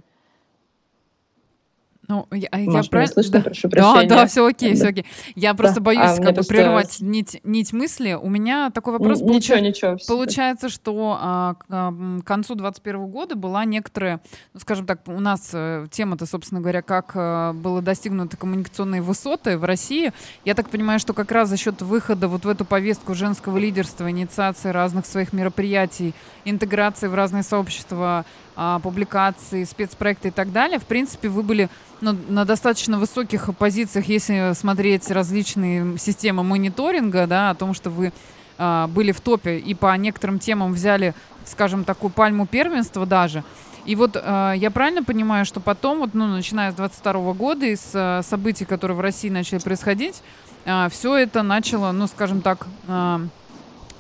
[2.08, 3.12] ну, я, Маш, я правильно...
[3.12, 4.08] слышно, да, прошу прощения.
[4.08, 5.04] Да, да, все окей, все окей.
[5.34, 5.82] Я просто да.
[5.82, 6.54] боюсь а, как бы просто...
[6.54, 8.14] прервать нить, нить мысли.
[8.14, 9.18] У меня такой вопрос.
[9.18, 9.96] Ничего, получается, ничего.
[10.08, 14.22] Получается, что а, к концу 2021 года была некоторая,
[14.54, 19.58] ну, скажем так, у нас э, тема-то, собственно говоря, как а, было достигнуты коммуникационные высоты
[19.58, 20.14] в России.
[20.46, 24.10] Я так понимаю, что как раз за счет выхода вот в эту повестку женского лидерства,
[24.10, 26.14] инициации разных своих мероприятий,
[26.46, 28.24] интеграции в разные сообщества,
[28.60, 31.68] а, публикации, спецпроекты и так далее, в принципе, вы были
[32.00, 38.12] ну, на достаточно высоких позициях, если смотреть различные системы мониторинга, да, о том, что вы
[38.58, 43.44] а, были в топе и по некоторым темам взяли, скажем, такую пальму первенства даже.
[43.84, 47.90] И вот э, я правильно понимаю, что потом, вот, ну, начиная с 22 года, из
[47.94, 50.20] э, событий, которые в России начали происходить,
[50.64, 53.18] э, все это начало, ну, скажем так, э,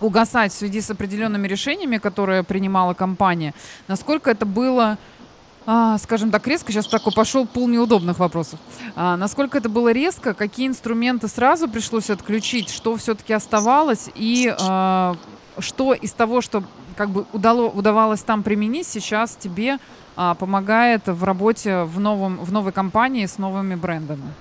[0.00, 3.54] угасать в связи с определенными решениями, которые принимала компания,
[3.88, 4.98] насколько это было
[5.70, 8.58] а, скажем так, резко, сейчас такой пошел пул неудобных вопросов.
[8.96, 15.14] А, насколько это было резко, какие инструменты сразу пришлось отключить, что все-таки оставалось, и а,
[15.58, 16.64] что из того, что
[16.96, 19.76] как бы удало, удавалось там применить, сейчас тебе
[20.14, 24.32] помогает в работе в, новом, в новой компании с новыми брендами?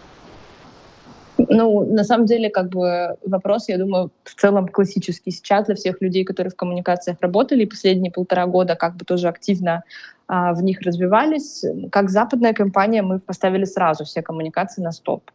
[1.50, 6.02] Ну, на самом деле, как бы вопрос, я думаю, в целом классический сейчас для всех
[6.02, 9.84] людей, которые в коммуникациях работали последние полтора года, как бы тоже активно
[10.28, 11.64] а, в них развивались.
[11.92, 15.32] Как западная компания мы поставили сразу все коммуникации на стоп.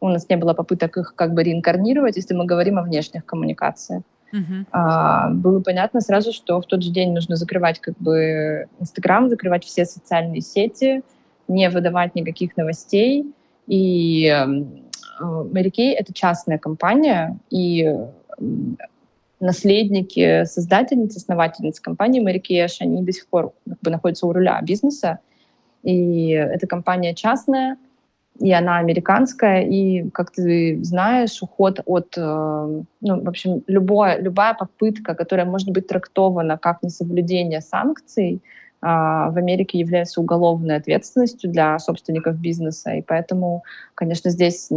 [0.00, 4.02] У нас не было попыток их как бы реинкарнировать, если мы говорим о внешних коммуникациях.
[4.32, 4.66] Uh-huh.
[4.72, 9.64] А, было понятно сразу, что в тот же день нужно закрывать как бы Инстаграм, закрывать
[9.64, 11.02] все социальные сети,
[11.48, 13.32] не выдавать никаких новостей.
[13.66, 14.26] И
[15.20, 17.94] Mary Kay— это частная компания, и
[19.40, 24.60] наследники, создательницы, основательницы компании Mary Kay, они до сих пор как бы, находятся у руля
[24.62, 25.18] бизнеса.
[25.82, 27.76] И эта компания частная,
[28.40, 34.54] и она американская, и, как ты знаешь, уход от, э, ну, в общем, любое, любая
[34.54, 38.42] попытка, которая может быть трактована как несоблюдение санкций,
[38.84, 42.92] в Америке является уголовной ответственностью для собственников бизнеса.
[42.92, 44.68] И поэтому, конечно, здесь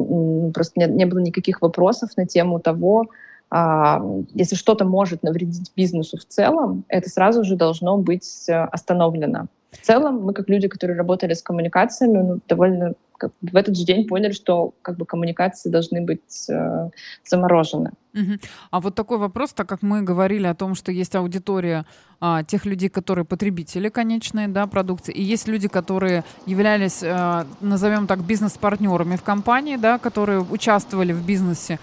[0.54, 3.06] просто не, не было никаких вопросов на тему того, а,
[3.49, 9.47] если что-то может навредить бизнесу в целом, это сразу же должно быть э, остановлено.
[9.71, 13.86] В целом, мы как люди, которые работали с коммуникациями, ну, довольно как, в этот же
[13.86, 16.89] день поняли, что как бы коммуникации должны быть э,
[17.25, 17.91] заморожены.
[18.13, 18.31] Угу.
[18.71, 21.86] А вот такой вопрос, так как мы говорили о том, что есть аудитория
[22.19, 28.07] а, тех людей, которые потребители конечные да, продукции, и есть люди, которые являлись, а, назовем
[28.07, 31.79] так, бизнес-партнерами в компании, да, которые участвовали в бизнесе.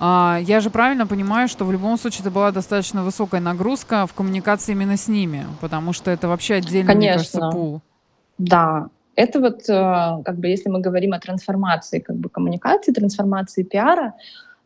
[0.00, 4.14] А, я же правильно понимаю, что в любом случае это была достаточно высокая нагрузка в
[4.14, 6.96] коммуникации именно с ними, потому что это вообще отдельный, Конечно.
[6.96, 7.80] мне кажется, пул.
[8.38, 13.64] Да, это вот, э, как бы, если мы говорим о трансформации как бы, коммуникации, трансформации
[13.64, 14.14] пиара,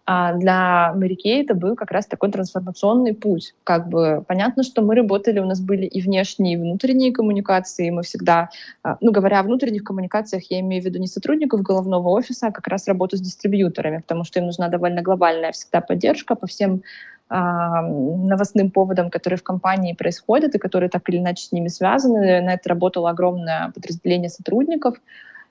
[0.04, 3.54] а для Марикей это был как раз такой трансформационный путь.
[3.62, 8.02] Как бы понятно, что мы работали, у нас были и внешние, и внутренние коммуникации, мы
[8.02, 8.50] всегда,
[8.82, 12.52] а, ну говоря о внутренних коммуникациях, я имею в виду не сотрудников головного офиса, а
[12.52, 16.82] как раз работу с дистрибьюторами, потому что им нужна довольно глобальная всегда поддержка по всем
[17.30, 22.42] новостным поводам, которые в компании происходят и которые так или иначе с ними связаны.
[22.42, 25.00] На это работало огромное подразделение сотрудников.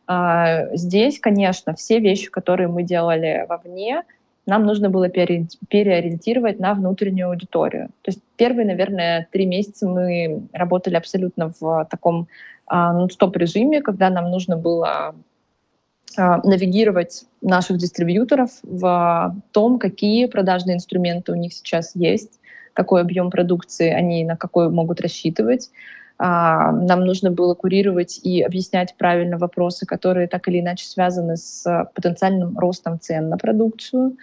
[0.05, 4.03] А, здесь, конечно, все вещи, которые мы делали вовне,
[4.51, 7.87] нам нужно было переориентировать на внутреннюю аудиторию.
[8.01, 12.27] То есть первые, наверное, три месяца мы работали абсолютно в таком
[12.67, 15.15] а, стоп-режиме, когда нам нужно было
[16.17, 22.41] а, навигировать наших дистрибьюторов в том, какие продажные инструменты у них сейчас есть,
[22.73, 25.71] какой объем продукции они на какой могут рассчитывать.
[26.23, 31.89] А, нам нужно было курировать и объяснять правильно вопросы, которые так или иначе связаны с
[31.95, 34.17] потенциальным ростом цен на продукцию.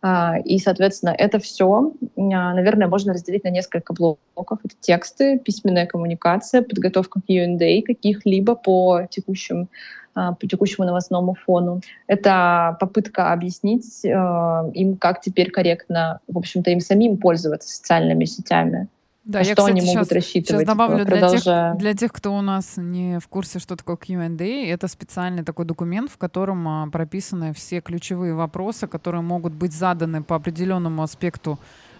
[0.00, 4.60] А, и, соответственно, это все, наверное, можно разделить на несколько блоков.
[4.64, 9.68] Это тексты, письменная коммуникация, подготовка к Q&A каких-либо по текущим
[10.14, 11.82] а, по текущему новостному фону.
[12.06, 18.88] Это попытка объяснить э, им, как теперь корректно, в общем-то, им самим пользоваться социальными сетями.
[19.24, 20.62] Да, я, что кстати, они могут сейчас, рассчитывать.
[20.62, 21.74] Сейчас добавлю продолжая...
[21.74, 25.44] для, тех, для тех, кто у нас не в курсе, что такое Q&A, это специальный
[25.44, 31.02] такой документ, в котором а, прописаны все ключевые вопросы, которые могут быть заданы по определенному
[31.02, 31.58] аспекту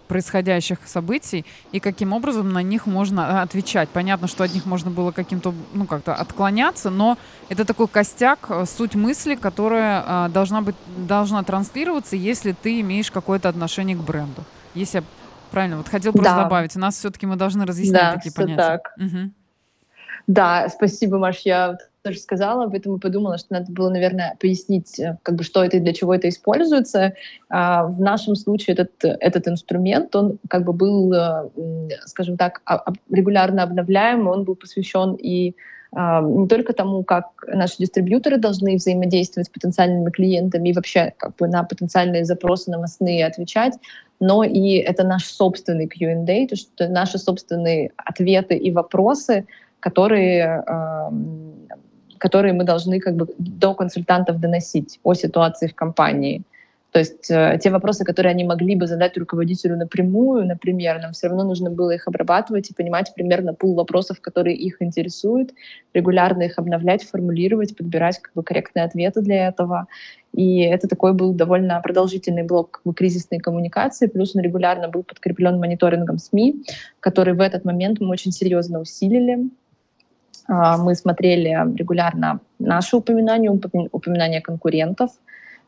[0.08, 3.88] происходящих событий и каким образом на них можно а, отвечать.
[3.88, 7.16] Понятно, что от них можно было каким-то, ну, как-то отклоняться, но
[7.48, 13.10] это такой костяк, а, суть мысли, которая а, должна быть, должна транслироваться, если ты имеешь
[13.10, 14.44] какое-то отношение к бренду.
[14.74, 15.04] Если
[15.52, 16.42] Правильно, вот хотел просто да.
[16.44, 16.74] добавить.
[16.76, 18.56] У нас все-таки мы должны разъяснять да, такие понятия.
[18.56, 18.94] так.
[18.96, 19.30] Угу.
[20.26, 25.36] Да, спасибо, Маш, я тоже сказала, поэтому подумала, что надо было, наверное, пояснить, э, как
[25.36, 27.14] бы, что это и для чего это используется.
[27.48, 31.50] А в нашем случае этот, этот инструмент, он как бы был, э,
[32.06, 32.62] скажем так,
[33.10, 35.54] регулярно обновляем, он был посвящен и
[35.94, 41.36] а, не только тому, как наши дистрибьюторы должны взаимодействовать с потенциальными клиентами и вообще как
[41.36, 43.74] бы на потенциальные запросы новостные отвечать,
[44.22, 49.46] но и это наш собственный Q&A, то есть наши собственные ответы и вопросы,
[49.80, 50.64] которые,
[52.18, 56.44] которые мы должны как бы до консультантов доносить о ситуации в компании.
[56.92, 61.28] То есть э, те вопросы, которые они могли бы задать руководителю напрямую, например, нам все
[61.28, 65.54] равно нужно было их обрабатывать и понимать примерно пул вопросов, которые их интересуют,
[65.94, 69.86] регулярно их обновлять, формулировать, подбирать как бы корректные ответы для этого.
[70.32, 76.18] И это такой был довольно продолжительный блок кризисной коммуникации, плюс он регулярно был подкреплен мониторингом
[76.18, 76.64] СМИ,
[77.00, 79.50] который в этот момент мы очень серьезно усилили.
[80.48, 85.10] А, мы смотрели регулярно наши упоминания, упоминания конкурентов,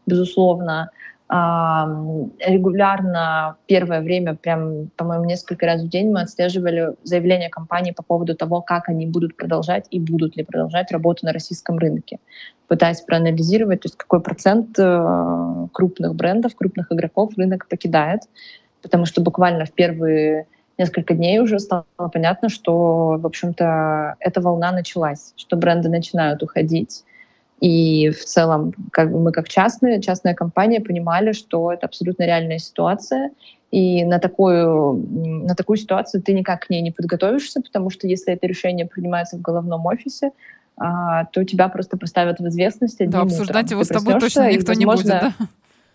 [0.06, 0.90] безусловно,
[1.30, 8.36] регулярно первое время, прям, по-моему, несколько раз в день мы отслеживали заявления компании по поводу
[8.36, 12.18] того, как они будут продолжать и будут ли продолжать работу на российском рынке,
[12.68, 18.20] пытаясь проанализировать, то есть какой процент э, крупных брендов, крупных игроков рынок покидает,
[18.82, 24.72] потому что буквально в первые несколько дней уже стало понятно, что, в общем-то, эта волна
[24.72, 27.02] началась, что бренды начинают уходить
[27.60, 32.58] и в целом как бы мы как частная, частная компания понимали, что это абсолютно реальная
[32.58, 33.30] ситуация.
[33.70, 34.94] И на такую,
[35.46, 39.36] на такую ситуацию ты никак к ней не подготовишься, потому что если это решение принимается
[39.36, 40.30] в головном офисе,
[40.76, 43.78] а, то тебя просто поставят в известность Да, обсуждать утром.
[43.80, 45.32] его с тобой точно никто возможно, не будет, да?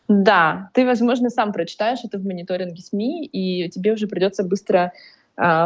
[0.07, 4.91] Да, ты, возможно, сам прочитаешь это в мониторинге СМИ, и тебе уже придется быстро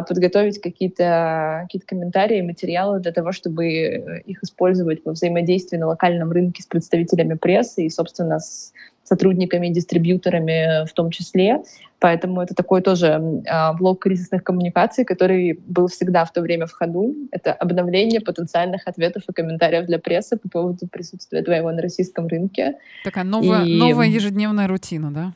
[0.07, 6.61] подготовить какие-то какие комментарии, материалы для того, чтобы их использовать во взаимодействии на локальном рынке
[6.61, 8.71] с представителями прессы и, собственно, с
[9.03, 11.61] сотрудниками и дистрибьюторами в том числе.
[11.99, 16.71] Поэтому это такой тоже а, блок кризисных коммуникаций, который был всегда в то время в
[16.71, 17.15] ходу.
[17.31, 22.75] Это обновление потенциальных ответов и комментариев для прессы по поводу присутствия твоего на российском рынке.
[23.03, 23.77] Такая новая, и...
[23.77, 25.33] новая ежедневная рутина, да?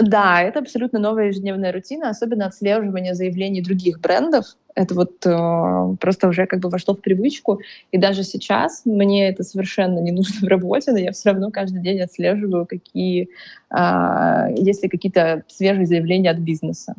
[0.00, 4.56] Да, это абсолютно новая ежедневная рутина, особенно отслеживание заявлений других брендов.
[4.74, 7.60] Это вот э, просто уже как бы вошло в привычку.
[7.90, 11.82] И даже сейчас мне это совершенно не нужно в работе, но я все равно каждый
[11.82, 13.28] день отслеживаю, какие,
[13.76, 16.94] э, есть ли какие-то свежие заявления от бизнеса.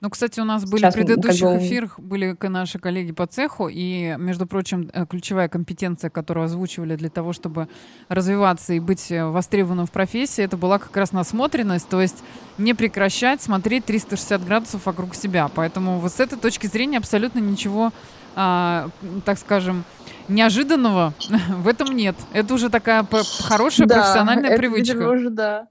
[0.00, 1.66] Ну, кстати, у нас были Сейчас, в предыдущих как бы...
[1.66, 7.10] эфирах были наши коллеги по цеху, и, между прочим, э, ключевая компетенция, которую озвучивали для
[7.10, 7.68] того, чтобы
[8.08, 12.22] развиваться и быть э, востребованным в профессии, это была как раз насмотренность, то есть
[12.58, 15.48] не прекращать смотреть 360 градусов вокруг себя.
[15.54, 17.92] Поэтому вот с этой точки зрения абсолютно ничего,
[18.34, 18.88] а,
[19.24, 19.84] так скажем,
[20.28, 21.14] неожиданного
[21.48, 22.16] в этом нет.
[22.32, 23.06] Это уже такая
[23.44, 24.94] хорошая да, профессиональная это, привычка.
[24.94, 25.68] Видимо, уже, да.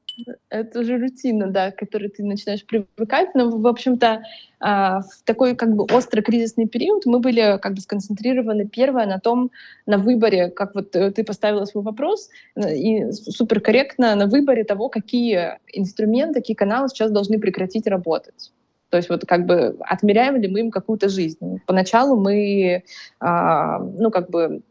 [0.49, 3.35] Это же рутина, да, к которой ты начинаешь привыкать.
[3.35, 4.23] Но, в общем-то,
[4.59, 9.19] а, в такой как бы острый кризисный период мы были как бы сконцентрированы первое на
[9.19, 9.51] том,
[9.85, 14.89] на выборе, как вот э, ты поставила свой вопрос, э, и суперкорректно на выборе того,
[14.89, 18.51] какие инструменты, какие каналы сейчас должны прекратить работать.
[18.91, 21.61] То есть вот как бы отмеряем ли мы им какую-то жизнь.
[21.65, 22.83] Поначалу мы,
[23.19, 24.61] а, ну как бы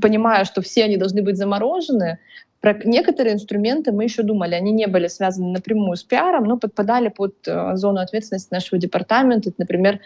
[0.00, 2.18] понимая, что все они должны быть заморожены,
[2.62, 7.08] про некоторые инструменты мы еще думали, они не были связаны напрямую с пиаром, но подпадали
[7.08, 9.98] под э, зону ответственности нашего департамента, это, например,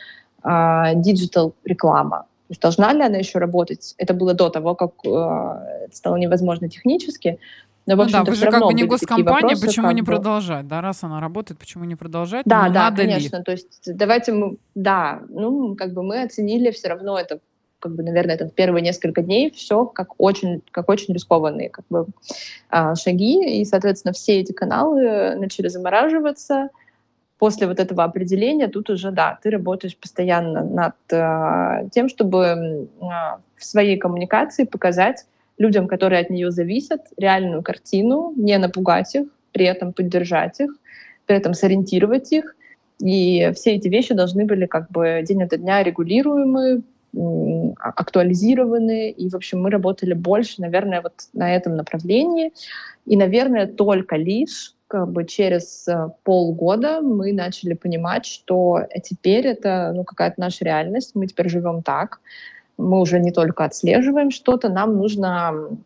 [0.42, 2.26] digital э, реклама.
[2.48, 3.94] То есть должна ли она еще работать?
[3.98, 7.38] Это было до того, как э, это стало невозможно технически.
[7.84, 10.12] Но, в ну да, вы же как бы не госкомпания, почему не бы...
[10.12, 10.66] продолжать?
[10.66, 12.46] Да, раз она работает, почему не продолжать?
[12.46, 13.36] Да, ну, да, конечно.
[13.36, 13.42] Ли?
[13.42, 17.40] То есть давайте мы, да, ну, как бы мы оценили все равно это
[17.80, 22.06] как бы, наверное, это первые несколько дней все как очень, как очень рискованные как бы,
[22.70, 26.70] а, шаги, и, соответственно, все эти каналы начали замораживаться.
[27.38, 32.86] После вот этого определения тут уже, да, ты работаешь постоянно над э, тем, чтобы э,
[32.98, 35.26] в своей коммуникации показать
[35.58, 40.70] людям, которые от нее зависят, реальную картину, не напугать их, при этом поддержать их,
[41.26, 42.56] при этом сориентировать их
[43.00, 46.80] И все эти вещи должны были как бы день ото дня регулируемы, а,
[47.78, 49.10] актуализированы.
[49.10, 52.52] И, в общем, мы работали больше, наверное, вот на этом направлении.
[53.06, 59.92] И, наверное, только лишь как бы через э, полгода мы начали понимать, что теперь это
[59.94, 62.20] ну, какая-то наша реальность, мы теперь живем так,
[62.78, 65.76] мы уже не только отслеживаем что-то, нам нужно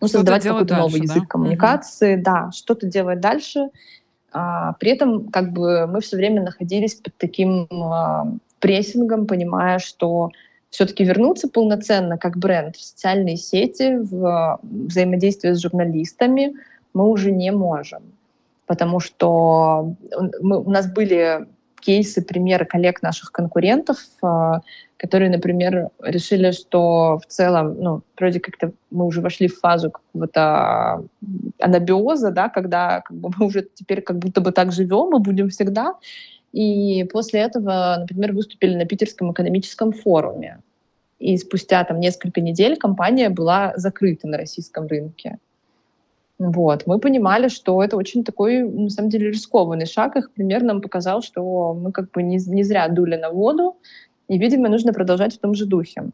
[0.00, 2.22] ну, создавать какой-то новый язык коммуникации, угу.
[2.24, 3.68] да, что-то делать дальше.
[4.32, 8.26] А, при этом как бы мы все время находились под таким а,
[8.60, 10.30] прессингом, понимая, что
[10.70, 16.54] все-таки вернуться полноценно как бренд в социальные сети, в взаимодействие с журналистами
[16.94, 18.02] мы уже не можем.
[18.66, 19.94] Потому что
[20.40, 21.46] мы, у нас были
[21.80, 24.60] кейсы, примеры коллег наших конкурентов, а,
[24.96, 31.04] которые, например, решили, что в целом, ну, вроде как-то мы уже вошли в фазу какого-то
[31.58, 35.48] анабиоза, да, когда как бы, мы уже теперь как будто бы так живем, мы будем
[35.48, 35.94] всегда.
[36.52, 40.58] И после этого, например, выступили на Питерском экономическом форуме.
[41.18, 45.38] И спустя там несколько недель компания была закрыта на российском рынке.
[46.38, 46.86] Вот.
[46.86, 50.16] Мы понимали, что это очень такой, на самом деле, рискованный шаг.
[50.16, 53.76] Их пример нам показал, что мы как бы не, не зря дули на воду,
[54.26, 56.04] и, видимо, нужно продолжать в том же духе.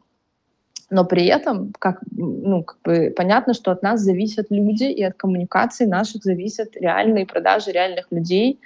[0.91, 5.15] Но при этом, как, ну, как бы понятно, что от нас зависят люди, и от
[5.15, 8.59] коммуникации наших зависят реальные продажи реальных людей.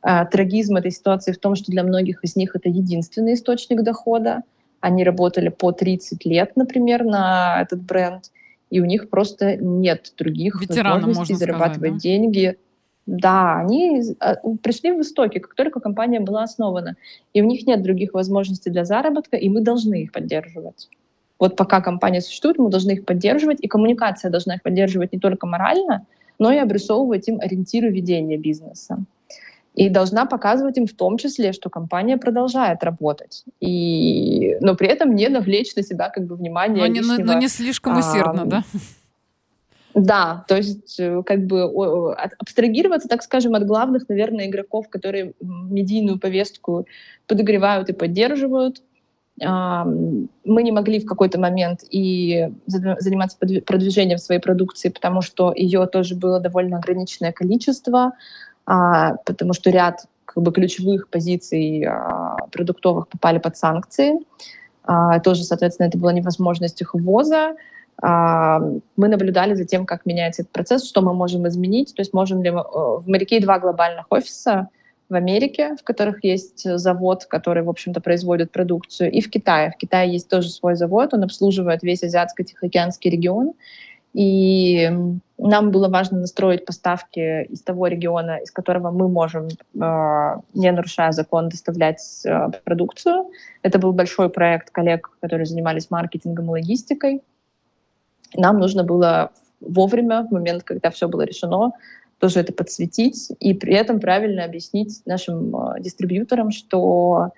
[0.00, 4.42] А, трагизм этой ситуации в том, что для многих из них это единственный источник дохода.
[4.80, 8.30] Они работали по 30 лет, например, на этот бренд,
[8.70, 11.98] и у них просто нет других Ветеранам, возможностей зарабатывать сказать, да?
[11.98, 12.58] деньги.
[13.06, 16.94] Да, они а, пришли в истоки, как только компания была основана,
[17.32, 20.88] и у них нет других возможностей для заработка, и мы должны их поддерживать.
[21.38, 25.46] Вот пока компания существует, мы должны их поддерживать, и коммуникация должна их поддерживать не только
[25.46, 26.06] морально,
[26.38, 28.98] но и обрисовывать им ориентиры ведения бизнеса.
[29.78, 33.44] И должна показывать им в том числе, что компания продолжает работать.
[33.60, 37.32] И, но при этом не навлечь на себя как бы внимание но лишнего, не, но
[37.34, 38.64] не слишком усердно, а, да?
[39.94, 46.18] Да, то есть э, как бы абстрагироваться, так скажем, от главных, наверное, игроков, которые медийную
[46.18, 46.86] повестку
[47.28, 48.82] подогревают и поддерживают.
[49.40, 56.16] Мы не могли в какой-то момент и заниматься продвижением своей продукции, потому что ее тоже
[56.16, 58.12] было довольно ограниченное количество, а,
[59.24, 64.20] потому что ряд как бы ключевых позиций а, продуктовых попали под санкции.
[64.84, 67.56] А, тоже, соответственно, это была невозможность их ввоза.
[68.02, 68.60] А,
[68.96, 71.94] мы наблюдали за тем, как меняется этот процесс, что мы можем изменить.
[71.94, 72.50] То есть можем ли.
[72.50, 74.68] Э, в Моряке два глобальных офиса
[75.08, 79.72] в Америке, в которых есть завод, который, в общем-то, производит продукцию, и в Китае.
[79.74, 83.54] В Китае есть тоже свой завод, он обслуживает весь Азиатско-Тихоокеанский регион.
[84.18, 84.90] И
[85.38, 91.12] нам было важно настроить поставки из того региона, из которого мы можем, э, не нарушая
[91.12, 93.30] закон, доставлять э, продукцию.
[93.62, 97.22] Это был большой проект коллег, которые занимались маркетингом и логистикой.
[98.34, 101.70] Нам нужно было вовремя, в момент, когда все было решено,
[102.18, 107.30] тоже это подсветить и при этом правильно объяснить нашим э, дистрибьюторам, что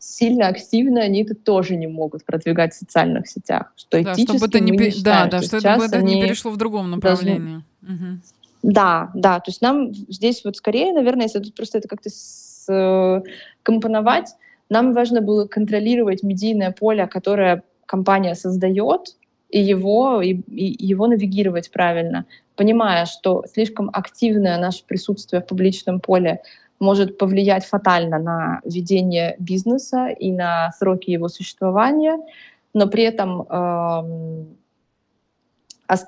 [0.00, 3.72] сильно активно они это тоже не могут продвигать в социальных сетях.
[3.76, 6.90] Что да, чтобы это не, не да, да, что чтобы это не перешло в другом
[6.90, 7.62] направлении.
[7.82, 8.06] Должны...
[8.12, 8.20] Угу.
[8.62, 12.10] Да, да, то есть нам здесь вот скорее, наверное, если тут просто это как-то
[13.62, 14.34] компоновать,
[14.68, 19.16] нам важно было контролировать медийное поле, которое компания создает,
[19.50, 22.24] и его, и, и его навигировать правильно,
[22.54, 26.42] понимая, что слишком активное наше присутствие в публичном поле
[26.80, 32.18] может повлиять фатально на ведение бизнеса и на сроки его существования,
[32.74, 34.56] но при этом эм,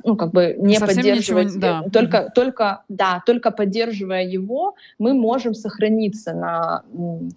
[0.04, 1.82] ну, как бы не Совсем поддерживать, ничего, да.
[1.92, 2.28] только, mm-hmm.
[2.34, 6.82] только, да, только поддерживая его, мы можем сохраниться на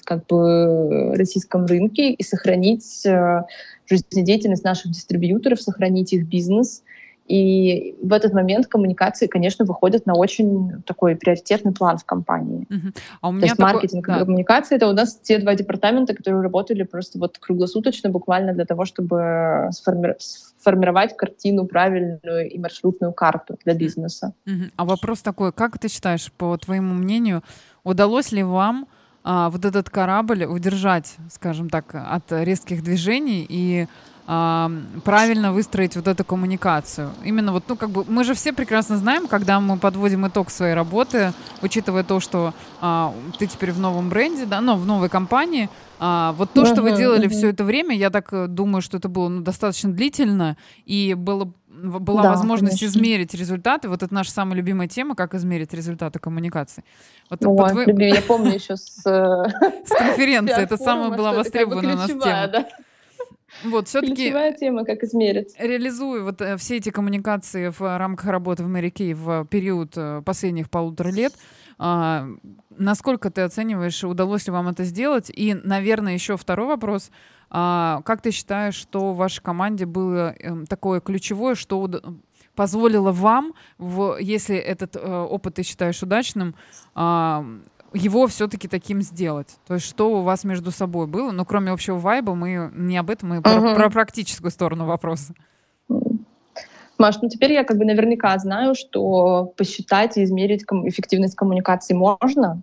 [0.04, 3.42] как бы российском рынке и сохранить э,
[3.90, 6.84] жизнедеятельность наших дистрибьюторов, сохранить их бизнес.
[7.28, 12.68] И в этот момент коммуникации, конечно, выходят на очень такой приоритетный план в компании.
[12.70, 12.96] Uh-huh.
[13.22, 13.74] А у меня То есть такой...
[13.74, 14.18] маркетинг да.
[14.18, 18.66] и коммуникация— это у нас те два департамента, которые работали просто вот круглосуточно буквально для
[18.66, 20.14] того, чтобы сформи...
[20.20, 24.34] сформировать картину правильную и маршрутную карту для бизнеса.
[24.46, 24.70] Uh-huh.
[24.76, 27.42] А вопрос такой, как ты считаешь, по твоему мнению,
[27.84, 28.88] удалось ли вам
[29.24, 33.88] а, вот этот корабль удержать, скажем так, от резких движений и
[34.26, 37.12] правильно выстроить вот эту коммуникацию.
[37.24, 40.74] Именно вот, ну, как бы, мы же все прекрасно знаем, когда мы подводим итог своей
[40.74, 45.70] работы, учитывая то, что а, ты теперь в новом бренде, да, ну, в новой компании,
[46.00, 47.38] а, вот то, uh-huh, что вы делали uh-huh.
[47.38, 51.52] все это время, я так э, думаю, что это было ну, достаточно длительно, и было
[51.84, 52.98] была да, возможность конечно.
[52.98, 53.90] измерить результаты.
[53.90, 56.84] Вот это наша самая любимая тема, как измерить результаты коммуникации.
[57.30, 57.84] Вот, О, вот вы...
[58.04, 59.02] я помню еще с...
[59.04, 60.56] С конференции.
[60.64, 62.66] Это самая была востребованная у нас тема.
[63.64, 65.56] Вот, все-таки Ключевая тема, как измерить.
[65.58, 70.22] Реализуя вот э, все эти коммуникации в рамках работы в Мэри Кей в период э,
[70.26, 71.34] последних полутора лет,
[71.78, 72.28] а,
[72.70, 75.30] насколько ты оцениваешь, удалось ли вам это сделать?
[75.30, 77.12] И, наверное, еще второй вопрос.
[77.50, 81.90] А, как ты считаешь, что в вашей команде было эм, такое ключевое, что
[82.56, 86.56] позволило вам, в, если этот э, опыт ты считаешь удачным,
[86.96, 87.46] а,
[87.94, 89.58] его все-таки таким сделать?
[89.68, 91.32] То есть что у вас между собой было?
[91.32, 93.42] Ну, кроме общего вайба, мы не об этом, мы uh-huh.
[93.42, 95.34] про, про практическую сторону вопроса.
[96.98, 101.94] Маш, ну теперь я как бы наверняка знаю, что посчитать и измерить ком- эффективность коммуникации
[101.94, 102.62] можно,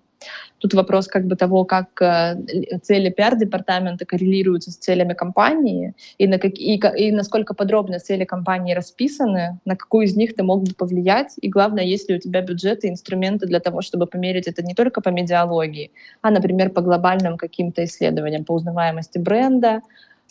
[0.62, 2.36] Тут вопрос как бы того, как э,
[2.82, 8.72] цели пиар-департамента коррелируются с целями компании, и, на как, и, и насколько подробно цели компании
[8.72, 12.42] расписаны, на какую из них ты мог бы повлиять, и главное, есть ли у тебя
[12.42, 15.90] бюджеты, инструменты для того, чтобы померить это не только по медиалогии,
[16.20, 19.80] а, например, по глобальным каким-то исследованиям, по узнаваемости бренда,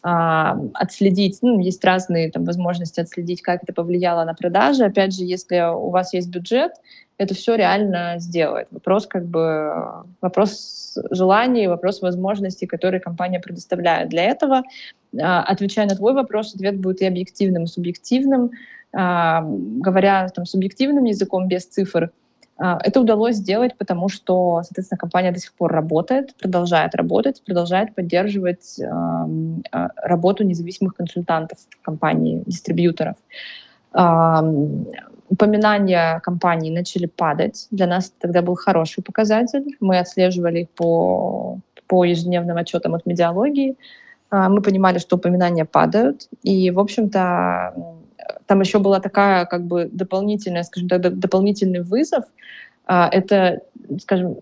[0.02, 4.86] а, отследить, ну, есть разные там возможности отследить, как это повлияло на продажи.
[4.86, 6.72] Опять же, если у вас есть бюджет,
[7.22, 8.68] это все реально сделает.
[8.72, 9.72] Вопрос как бы
[10.22, 14.10] вопрос желаний, вопрос возможностей, которые компания предоставляет.
[14.10, 14.64] Для этого,
[15.22, 18.50] а, отвечая на твой вопрос, ответ будет и объективным, и субъективным.
[18.92, 22.10] А, говоря там, субъективным языком без цифр,
[22.58, 27.94] а, это удалось сделать, потому что, соответственно, компания до сих пор работает, продолжает работать, продолжает
[27.94, 28.80] поддерживать
[29.96, 33.16] работу независимых консультантов компании, дистрибьюторов
[35.32, 37.68] упоминания компаний начали падать.
[37.72, 39.78] Для нас тогда был хороший показатель.
[39.80, 41.58] Мы отслеживали их по,
[41.88, 43.78] по ежедневным отчетам от медиалогии.
[44.30, 46.28] А, мы понимали, что упоминания падают.
[46.44, 47.74] И, в общем-то,
[48.46, 52.26] там еще была такая, как бы, дополнительная, скажем так, дополнительный вызов.
[52.86, 53.62] А, это,
[54.02, 54.38] скажем,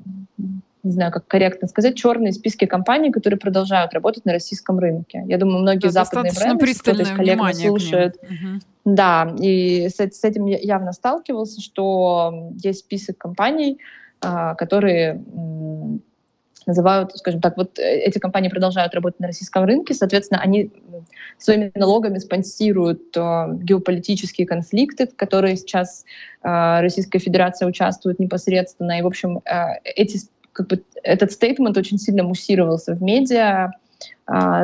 [0.81, 5.23] не знаю, как корректно сказать, черные списки компаний, которые продолжают работать на российском рынке.
[5.27, 8.59] Я думаю, многие да, западные бренды, кто-то из коллег слушает, угу.
[8.95, 13.77] Да, и с, с этим явно сталкивался, что есть список компаний,
[14.21, 15.21] а, которые
[16.65, 20.71] называют, скажем так, вот э, эти компании продолжают работать на российском рынке, соответственно, они
[21.37, 26.05] своими налогами спонсируют э, геополитические конфликты, в которые сейчас
[26.43, 28.97] э, Российская Федерация участвует непосредственно.
[28.97, 29.41] И, в общем,
[29.83, 30.19] эти,
[30.51, 33.71] как бы, этот стейтмент очень сильно муссировался в медиа, а,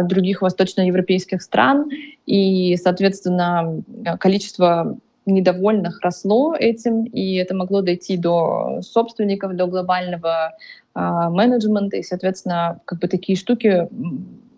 [0.03, 1.89] других восточноевропейских стран,
[2.25, 3.81] и, соответственно,
[4.19, 10.53] количество недовольных росло этим, и это могло дойти до собственников, до глобального
[10.93, 13.87] э, менеджмента, и, соответственно, как бы такие штуки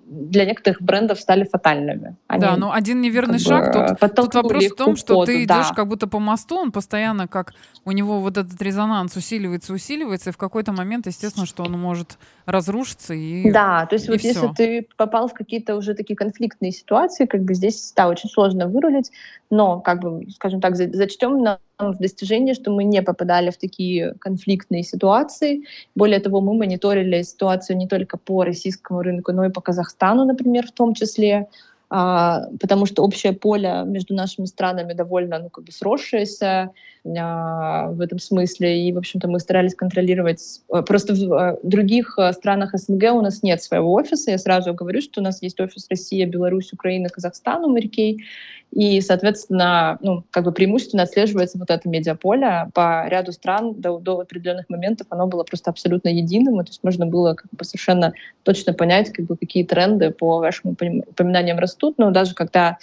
[0.07, 2.15] для некоторых брендов стали фатальными.
[2.27, 5.73] Они, да, но один неверный шаг, тут, тут вопрос в том, что ты идешь да.
[5.75, 7.53] как будто по мосту, он постоянно как
[7.83, 12.17] у него вот этот резонанс усиливается, усиливается, и в какой-то момент, естественно, что он может
[12.45, 14.29] разрушиться и Да, то есть вот все.
[14.29, 18.67] если ты попал в какие-то уже такие конфликтные ситуации, как бы здесь, да, очень сложно
[18.67, 19.11] вырулить,
[19.49, 24.13] но, как бы, скажем так, зачтем на в достижение, что мы не попадали в такие
[24.19, 25.63] конфликтные ситуации.
[25.95, 30.65] Более того, мы мониторили ситуацию не только по российскому рынку, но и по Казахстану, например,
[30.67, 31.47] в том числе.
[31.89, 36.71] А, потому что общее поле между нашими странами довольно ну, как бы сросшееся
[37.05, 40.41] а, в этом смысле, и, в общем-то, мы старались контролировать.
[40.73, 44.73] Э, просто в э, других э, странах СНГ у нас нет своего офиса, я сразу
[44.73, 47.69] говорю, что у нас есть офис Россия, Беларусь, Украина, Казахстан у
[48.71, 52.69] и, соответственно, ну, как бы преимущественно отслеживается вот это медиаполе.
[52.73, 57.05] По ряду стран до, до определенных моментов оно было просто абсолютно единым, то есть можно
[57.05, 58.13] было как бы совершенно
[58.43, 62.77] точно понять, как бы, какие тренды по вашим упоминаниям растут, но даже когда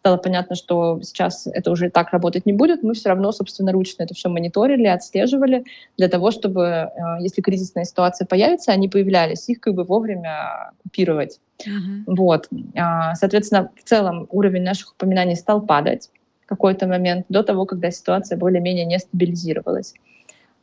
[0.00, 4.14] стало понятно, что сейчас это уже так работать не будет, мы все равно собственноручно это
[4.14, 5.64] все мониторили, отслеживали
[5.96, 6.90] для того, чтобы, э,
[7.20, 11.40] если кризисная ситуация появится, они появлялись, их как бы вовремя купировать.
[11.66, 12.04] Mm-hmm.
[12.06, 12.48] Вот.
[12.76, 16.10] А, соответственно, в целом уровень наших упоминаний стал падать
[16.44, 19.94] в какой-то момент до того, когда ситуация более-менее не стабилизировалась.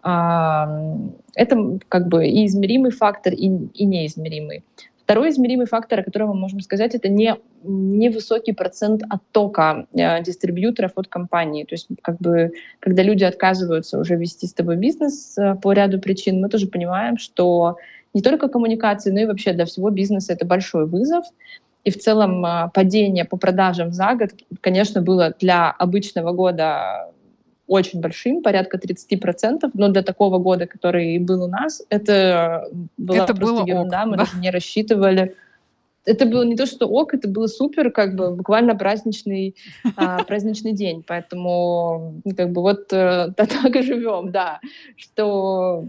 [0.01, 4.63] Это как бы и измеримый фактор, и, и неизмеримый.
[5.05, 10.93] Второй измеримый фактор, о котором мы можем сказать, это не невысокий процент оттока э, дистрибьюторов
[10.95, 11.63] от компании.
[11.63, 15.99] То есть, как бы, когда люди отказываются уже вести с тобой бизнес э, по ряду
[15.99, 17.77] причин, мы тоже понимаем, что
[18.15, 21.25] не только коммуникации, но и вообще для всего бизнеса это большой вызов.
[21.83, 24.31] И в целом э, падение по продажам за год,
[24.61, 27.11] конечно, было для обычного года
[27.67, 33.33] очень большим, порядка 30%, но для такого года, который был у нас, это была это
[33.35, 34.25] просто было ерунда, ок, мы да?
[34.25, 35.35] даже не рассчитывали.
[36.05, 39.55] это было не то, что ок, это было супер, как бы буквально праздничный,
[39.95, 41.03] а, праздничный день.
[41.05, 44.59] Поэтому как бы вот э, так и живем, да.
[44.95, 45.85] Что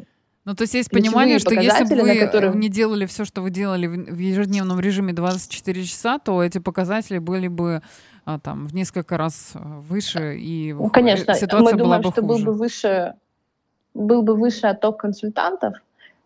[0.47, 2.55] ну, то есть есть понимание, что если бы вы которые...
[2.55, 7.49] не делали все, что вы делали в ежедневном режиме 24 часа, то эти показатели были
[7.49, 7.83] бы а,
[8.43, 9.59] там в несколько раз э,
[9.89, 12.45] выше, и ну, конечно, ситуация мы думаем, была бы что хуже.
[12.45, 13.14] был бы выше,
[13.95, 15.74] был бы выше отток консультантов,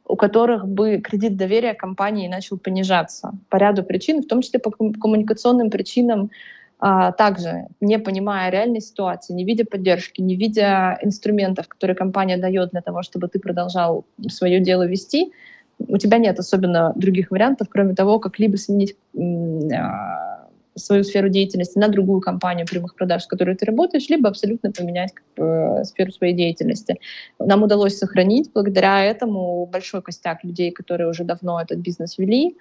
[0.07, 4.70] у которых бы кредит доверия компании начал понижаться по ряду причин, в том числе по
[4.70, 6.30] коммуникационным причинам,
[6.78, 12.70] а, также не понимая реальной ситуации, не видя поддержки, не видя инструментов, которые компания дает
[12.70, 15.32] для того, чтобы ты продолжал свое дело вести,
[15.78, 20.39] у тебя нет особенно других вариантов, кроме того, как либо сменить а,
[20.81, 25.12] свою сферу деятельности на другую компанию прямых продаж, с которой ты работаешь, либо абсолютно поменять
[25.12, 26.99] как бы, сферу своей деятельности.
[27.39, 32.57] Нам удалось сохранить благодаря этому большой костяк людей, которые уже давно этот бизнес вели.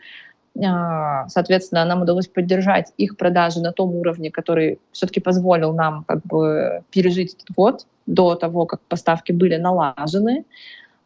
[0.66, 6.26] А, соответственно, нам удалось поддержать их продажи на том уровне, который все-таки позволил нам как
[6.26, 10.46] бы пережить этот год до того, как поставки были налажены.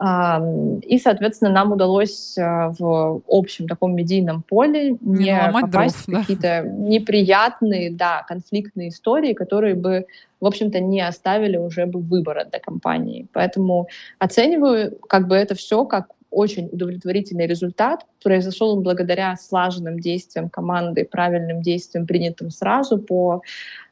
[0.03, 6.63] И, соответственно, нам удалось а, в общем таком медийном поле не, попасть дров, в какие-то
[6.63, 10.05] неприятные, да, конфликтные истории, которые бы,
[10.41, 13.27] в общем-то, не оставили уже бы выбора для компании.
[13.31, 13.87] Поэтому
[14.19, 18.05] оцениваю как бы это все как очень удовлетворительный результат.
[18.21, 23.41] Произошел он благодаря слаженным действиям команды, правильным действиям, принятым сразу по э,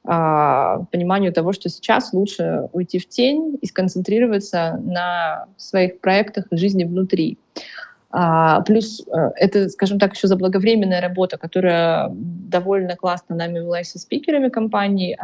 [0.04, 6.86] пониманию того, что сейчас лучше уйти в тень и сконцентрироваться на своих проектах и жизни
[6.86, 7.38] внутри.
[8.14, 14.00] А, плюс э, это, скажем так, еще заблаговременная работа, которая довольно классно нами велась со
[14.00, 15.18] спикерами компании.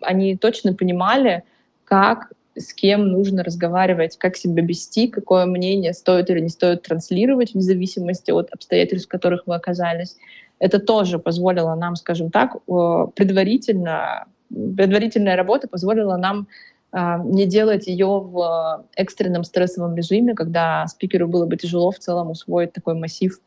[0.00, 1.42] Они точно понимали,
[1.84, 7.52] как с кем нужно разговаривать, как себя вести, какое мнение стоит или не стоит транслировать,
[7.52, 10.16] вне зависимости от обстоятельств, в которых вы оказались.
[10.60, 16.46] Это тоже позволило нам, скажем так, предварительно, предварительная работа позволила нам
[16.92, 22.30] а, не делать ее в экстренном стрессовом режиме, когда спикеру было бы тяжело в целом
[22.30, 23.40] усвоить такой массив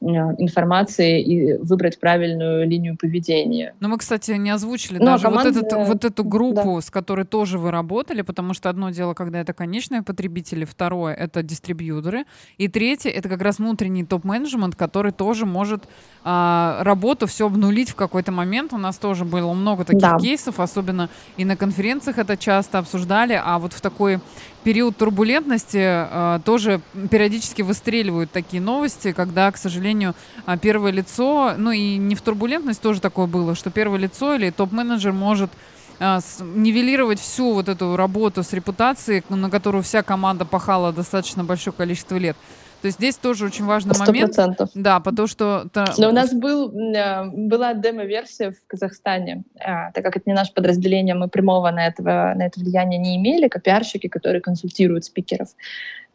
[0.00, 3.74] информации и выбрать правильную линию поведения.
[3.80, 5.52] Но мы, кстати, не озвучили ну, а даже команда...
[5.52, 6.80] вот, этот, вот эту группу, да.
[6.80, 11.42] с которой тоже вы работали, потому что одно дело, когда это конечные потребители, второе— это
[11.42, 12.24] дистрибьюторы,
[12.58, 15.84] и третье— это как раз внутренний топ-менеджмент, который тоже может
[16.24, 18.72] а, работу все обнулить в какой-то момент.
[18.72, 20.18] У нас тоже было много таких да.
[20.18, 24.20] кейсов, особенно и на конференциях это часто обсуждали, а вот в такой
[24.68, 30.14] период турбулентности э, тоже периодически выстреливают такие новости, когда, к сожалению,
[30.46, 34.50] э, первое лицо, ну и не в турбулентность тоже такое было, что первое лицо или
[34.50, 35.50] топ-менеджер может
[36.00, 36.18] э,
[36.54, 42.16] нивелировать всю вот эту работу с репутацией, на которую вся команда пахала достаточно большое количество
[42.16, 42.36] лет.
[42.80, 44.06] То есть здесь тоже очень важный 100%.
[44.06, 44.36] момент.
[44.74, 45.68] Да, потому что...
[45.98, 49.44] Но у нас был, э, была демо-версия в Казахстане.
[49.58, 53.16] А, так как это не наше подразделение, мы прямого на, этого, на это влияние не
[53.16, 55.48] имели, как пиарщики, которые консультируют спикеров.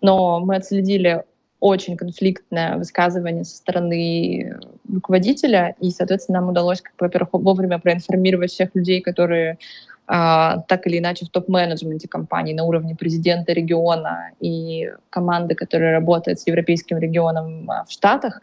[0.01, 1.24] Но мы отследили
[1.59, 4.59] очень конфликтное высказывание со стороны
[4.91, 9.57] руководителя, и, соответственно, нам удалось, как, во-первых, вовремя проинформировать всех людей, которые
[10.06, 16.47] так или иначе в топ-менеджменте компании на уровне президента региона и команды, которая работает с
[16.47, 18.41] европейским регионом а, в Штатах,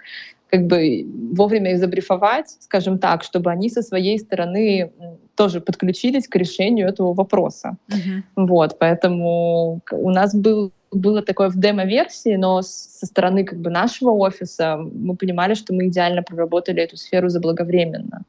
[0.50, 4.90] как бы вовремя их забрифовать, скажем так, чтобы они со своей стороны
[5.36, 7.76] тоже подключились к решению этого вопроса.
[7.88, 8.46] Uh-huh.
[8.46, 14.10] Вот, поэтому у нас был было такое в демо-версии, но со стороны как бы нашего
[14.10, 18.24] офиса мы понимали, что мы идеально проработали эту сферу заблаговременно.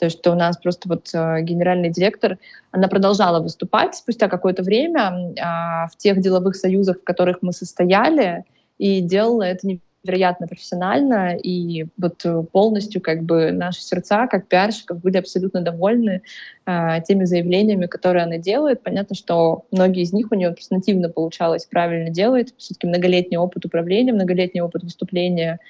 [0.00, 2.38] То есть что у нас просто вот э, генеральный директор,
[2.70, 8.44] она продолжала выступать спустя какое-то время а, в тех деловых союзах, в которых мы состояли,
[8.78, 15.18] и делала это невероятно профессионально, и вот полностью как бы наши сердца, как пиарщиков, были
[15.18, 16.22] абсолютно довольны
[16.64, 18.82] а, теми заявлениями, которые она делает.
[18.82, 22.54] Понятно, что многие из них у нее просто нативно получалось правильно делать.
[22.56, 25.60] Все-таки многолетний опыт управления, многолетний опыт выступления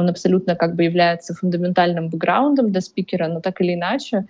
[0.00, 4.26] он абсолютно как бы является фундаментальным бэкграундом для спикера, но так или иначе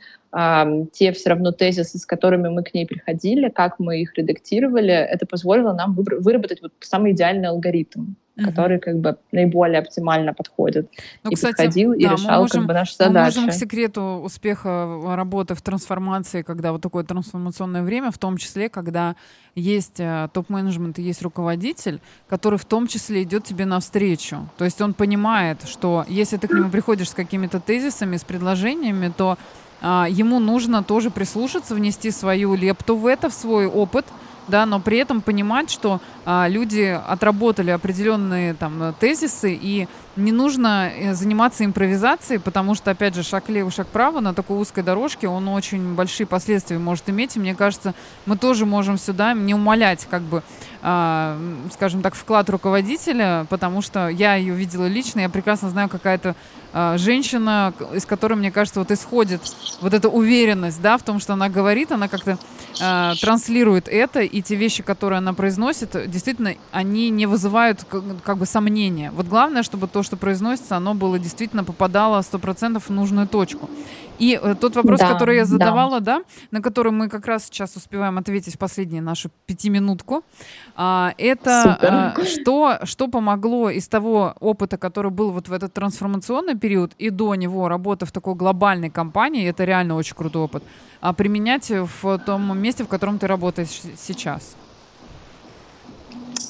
[0.93, 5.27] те все равно тезисы, с которыми мы к ней приходили, как мы их редактировали, это
[5.27, 8.47] позволило нам выработать вот самый идеальный алгоритм угу.
[8.47, 10.91] который как бы наиболее оптимально подходит.
[11.23, 13.37] Ну, и кстати, подходил да, и решал можем, как бы наши задачи.
[13.37, 18.37] Мы можем к секрету успеха работы в трансформации, когда вот такое трансформационное время, в том
[18.37, 19.17] числе, когда
[19.55, 24.49] есть э, топ-менеджмент и есть руководитель, который в том числе идет тебе навстречу.
[24.59, 29.13] То есть он понимает, что если ты к нему приходишь с какими-то тезисами, с предложениями,
[29.17, 29.39] то
[29.81, 34.07] а, ему нужно тоже прислушаться, внести свою лепту в это, в свой опыт,
[34.49, 40.91] да, но при этом понимать, что а, люди отработали определенные там тезисы, и не нужно
[40.95, 45.29] э, заниматься импровизацией, потому что, опять же, шаг лево, шаг право на такой узкой дорожке,
[45.29, 47.95] он очень большие последствия может иметь, и мне кажется,
[48.25, 50.43] мы тоже можем сюда не умолять, как бы,
[50.83, 51.39] а,
[51.73, 56.35] скажем так, вклад руководителя, потому что я ее видела лично, я прекрасно знаю, какая-то
[56.97, 59.41] женщина, из которой, мне кажется, вот исходит
[59.81, 62.39] вот эта уверенность, да, в том, что она говорит, она как-то
[62.81, 68.39] а, транслирует это, и те вещи, которые она произносит, действительно, они не вызывают как, как
[68.39, 69.11] бы сомнения.
[69.13, 73.71] Вот главное, чтобы то, что произносится, оно было действительно попадало 100% в нужную точку.
[74.19, 76.19] И э, тот вопрос, да, который я задавала, да.
[76.19, 80.25] да, на который мы как раз сейчас успеваем ответить в последнюю нашу пятиминутку,
[80.75, 86.55] а, это а, что, что помогло из того опыта, который был вот в этот трансформационный
[86.59, 90.63] период и до него работа в такой глобальной компании, это реально очень крутой опыт,
[91.01, 94.57] а применять в том месте, в котором ты работаешь сейчас?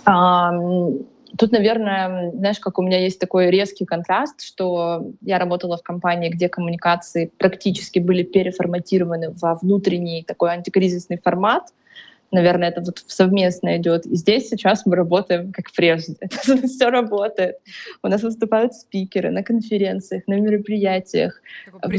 [0.07, 1.07] Um
[1.39, 6.31] Тут, наверное, знаешь, как у меня есть такой резкий контраст, что я работала в компании,
[6.31, 11.73] где коммуникации практически были переформатированы во внутренний такой антикризисный формат,
[12.31, 14.07] наверное, это вот совместно идет.
[14.07, 16.17] И здесь сейчас мы работаем как прежде.
[16.67, 17.57] Все работает.
[18.03, 21.41] У нас выступают спикеры на конференциях, на мероприятиях.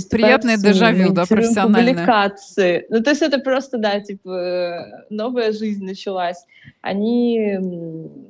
[0.10, 1.94] Приятное дежавю, да, профессиональное.
[1.94, 2.86] Публикации.
[2.90, 6.46] Ну, то есть это просто, да, типа, новая жизнь началась.
[6.82, 7.58] Они,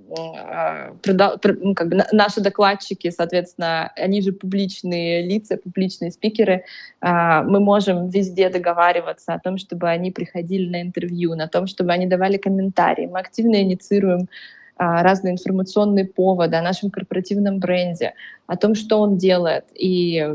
[0.09, 6.63] как бы, наши докладчики, соответственно, они же публичные лица, публичные спикеры.
[7.01, 11.91] А, мы можем везде договариваться о том, чтобы они приходили на интервью, на том, чтобы
[11.91, 13.07] они давали комментарии.
[13.07, 14.29] Мы активно инициируем
[14.77, 18.13] а, разные информационные поводы о нашем корпоративном бренде,
[18.45, 19.65] о том, что он делает.
[19.73, 20.25] И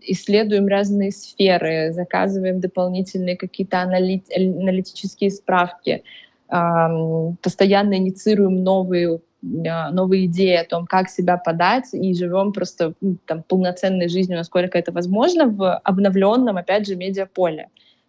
[0.00, 6.04] исследуем разные сферы, заказываем дополнительные какие-то аналит аналитические справки,
[6.48, 9.20] постоянно инициируем новые
[9.68, 14.38] а, новые идеи о том, как себя подать, и живем просто ну, там, полноценной жизнью,
[14.38, 17.68] насколько это возможно, в обновленном, опять же, медиаполе.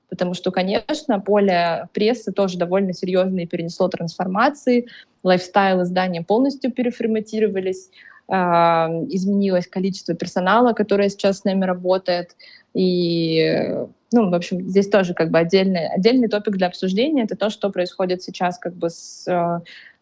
[0.09, 4.88] Потому что, конечно, поле прессы тоже довольно серьезно перенесло трансформации,
[5.23, 7.89] лайфстайл издания полностью переформатировались,
[8.29, 12.35] а, изменилось количество персонала, которое сейчас с нами работает,
[12.78, 13.75] и
[14.13, 17.69] ну, в общем, здесь тоже как бы отдельный, отдельный топик для обсуждения— это то, что
[17.69, 19.28] происходит сейчас как бы с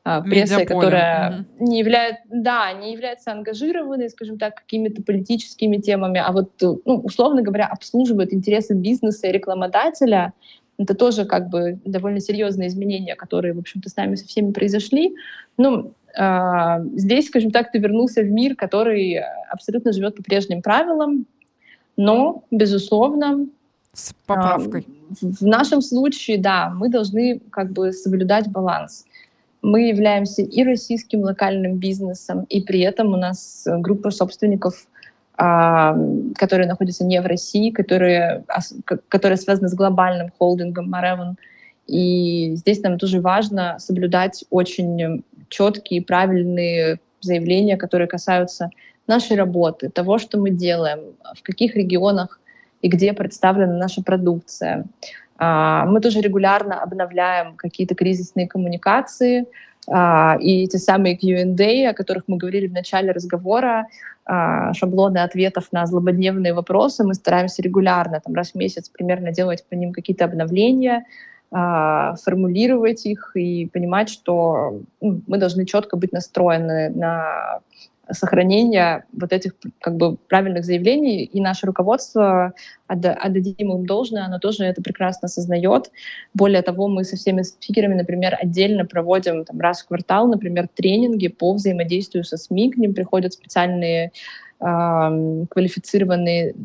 [0.04, 1.66] а, прессой, которая угу.
[1.66, 7.42] не является, да, не является ангажированной, скажем так, какими-то политическими темами, а вот, ну, условно
[7.42, 10.34] говоря, обслуживает интересы бизнеса и рекламодателя.
[10.78, 15.16] Это тоже как бы довольно серьезные изменения, которые, в общем-то, с нами со всеми произошли.
[15.58, 19.20] Ну, э, здесь, скажем так, ты вернулся в мир, который
[19.50, 21.26] абсолютно живет по прежним правилам,
[21.98, 23.48] но, безусловно,
[23.94, 24.88] с поправкой.
[25.22, 29.06] В нашем случае, да, мы должны как бы соблюдать баланс.
[29.62, 34.88] Мы являемся и российским локальным бизнесом, и при этом у нас группа собственников,
[35.38, 35.98] а,
[36.36, 38.44] которые находятся не в России, которые,
[39.08, 41.38] которые связаны с глобальным холдингом Маревен.
[41.88, 48.70] И здесь нам тоже важно соблюдать очень четкие, правильные заявления, которые касаются
[49.08, 51.00] нашей работы, того, что мы делаем,
[51.36, 52.40] в каких регионах
[52.82, 54.86] и где представлена наша продукция.
[55.38, 59.46] А, мы тоже регулярно обновляем какие-то кризисные коммуникации,
[59.88, 63.88] а, и те самые Q&A, о которых мы говорили в начале разговора,
[64.26, 69.66] а, шаблоны ответов на злободневные вопросы, мы стараемся регулярно, там, раз в месяц примерно делать
[69.70, 71.06] по ним какие-то обновления,
[71.52, 77.62] формулировать их и понимать, что ну, мы должны четко быть настроены на
[78.12, 82.54] сохранения вот этих как бы правильных заявлений, и наше руководство,
[82.88, 85.92] отдадим им должное, оно тоже это прекрасно осознает.
[86.34, 91.28] Более того, мы со всеми спикерами, например, отдельно проводим там, раз в квартал, например, тренинги
[91.28, 94.12] по взаимодействию со СМИ, к ним приходят специальные
[94.60, 96.56] квалифицированные,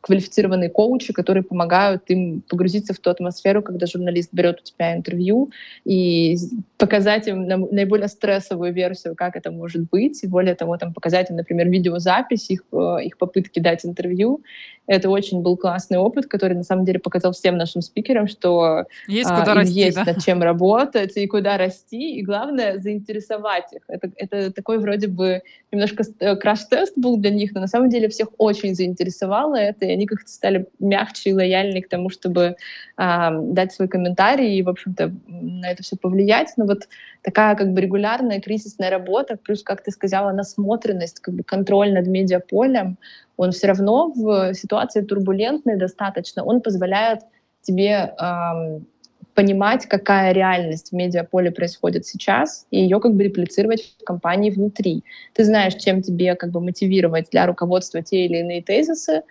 [0.00, 5.50] квалифицированные коучи, которые помогают им погрузиться в ту атмосферу, когда журналист берет у тебя интервью
[5.84, 6.36] и
[6.78, 11.36] показать им наиболее стрессовую версию, как это может быть, и более того, там, показать им,
[11.36, 14.42] например, видеозапись их, э, их попытки дать интервью.
[14.86, 19.30] Это очень был классный опыт, который на самом деле показал всем нашим спикерам, что есть,
[19.30, 20.04] а, куда расти, есть да?
[20.04, 23.82] над чем работать и куда расти, и главное заинтересовать их.
[23.86, 28.08] Это, это такой вроде бы немножко э, краш-тест был для них, но на самом деле
[28.08, 28.74] всех очень
[29.42, 32.56] заинтересовало это, и они как-то стали мягче и лояльнее к тому, чтобы
[32.96, 36.52] а, дать свой комментарий и, в общем-то, на это все повлиять.
[36.56, 36.88] Но вот
[37.22, 42.06] такая как бы регулярная кризисная работа, плюс, как ты сказала, насмотренность, как бы контроль над
[42.06, 42.98] медиаполем,
[43.36, 47.20] он все равно в ситуации турбулентной достаточно, он позволяет
[47.62, 48.86] тебе эм,
[49.34, 55.04] понимать, какая реальность в медиаполе происходит сейчас, и ее как бы реплицировать в компании внутри.
[55.32, 59.22] Ты знаешь, чем тебе как бы мотивировать для руководства те или иные тезисы,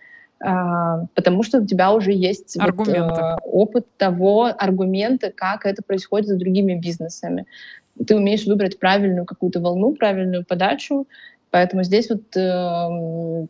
[0.44, 6.30] а, потому что у тебя уже есть вот, э, опыт того, аргументы, как это происходит
[6.30, 7.46] с другими бизнесами.
[8.08, 11.08] Ты умеешь выбрать правильную какую-то волну, правильную подачу,
[11.52, 13.48] поэтому здесь вот э,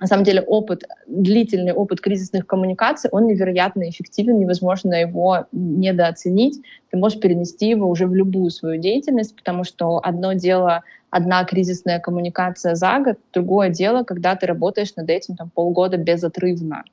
[0.00, 6.60] на самом деле опыт, длительный опыт кризисных коммуникаций, он невероятно эффективен, невозможно его недооценить.
[6.90, 11.98] Ты можешь перенести его уже в любую свою деятельность, потому что одно дело одна кризисная
[11.98, 16.84] коммуникация за год, другое дело, когда ты работаешь над этим там, полгода безотрывно.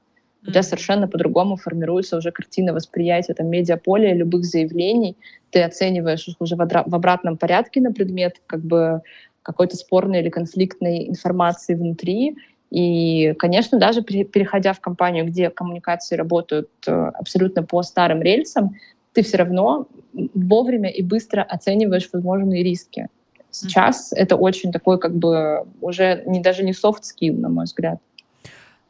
[0.46, 5.18] У тебя совершенно по-другому формируется уже картина восприятия там, медиаполя, любых заявлений.
[5.52, 9.02] Ты оцениваешь уже в, в обратном порядке на предмет как бы
[9.44, 12.36] какой-то спорной или конфликтной информации внутри,
[12.70, 18.76] и, конечно, даже переходя в компанию, где коммуникации работают э, абсолютно по старым рельсам,
[19.14, 19.88] ты все равно
[20.34, 23.08] вовремя и быстро оцениваешь возможные риски.
[23.52, 24.18] Сейчас mm-hmm.
[24.18, 28.00] это очень такой, как бы, уже не, даже не soft skill, на мой взгляд.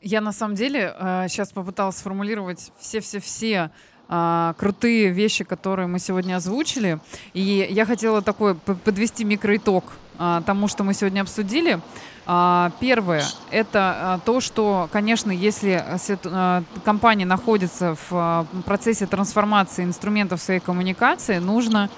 [0.02, 0.94] Я на самом деле
[1.28, 3.72] сейчас э, попыталась сформулировать все-все-все
[4.10, 7.00] а, крутые вещи, которые мы сегодня озвучили.
[7.34, 9.84] И я хотела такой подвести микроитог
[10.20, 11.80] а, тому, что мы сегодня обсудили.
[12.26, 15.84] А, первое– это а, то, что, конечно, если
[16.84, 21.90] компания находится в процессе трансформации инструментов своей коммуникации, нужно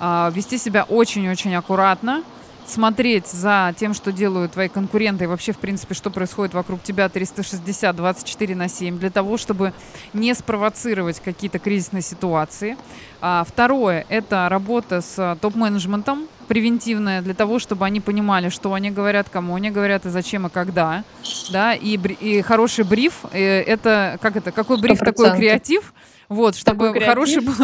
[0.00, 2.22] вести себя очень-очень аккуратно,
[2.66, 7.08] смотреть за тем, что делают твои конкуренты и вообще, в принципе, что происходит вокруг тебя
[7.08, 9.72] 360, 24 на 7, для того, чтобы
[10.12, 12.76] не спровоцировать какие-то кризисные ситуации.
[13.18, 19.54] Второе– это работа с топ-менеджментом, превентивная для того, чтобы они понимали, что они говорят, кому
[19.54, 21.04] они говорят и зачем и когда,
[21.50, 25.04] да, и, и хороший бриф, э, это как это, какой бриф 100%.
[25.04, 25.92] такой креатив,
[26.28, 27.54] вот, чтобы креатив, хороший был...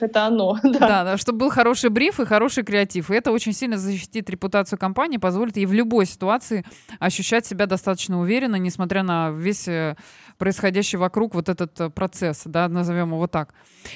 [0.00, 0.58] это оно.
[0.68, 0.78] Да.
[0.78, 3.10] да, да, чтобы был хороший бриф и хороший креатив.
[3.10, 6.64] И это очень сильно защитит репутацию компании, позволит ей в любой ситуации
[7.00, 9.96] ощущать себя достаточно уверенно, несмотря на весь э,
[10.38, 13.54] происходящий вокруг вот этот э, процесс, да, назовем его так.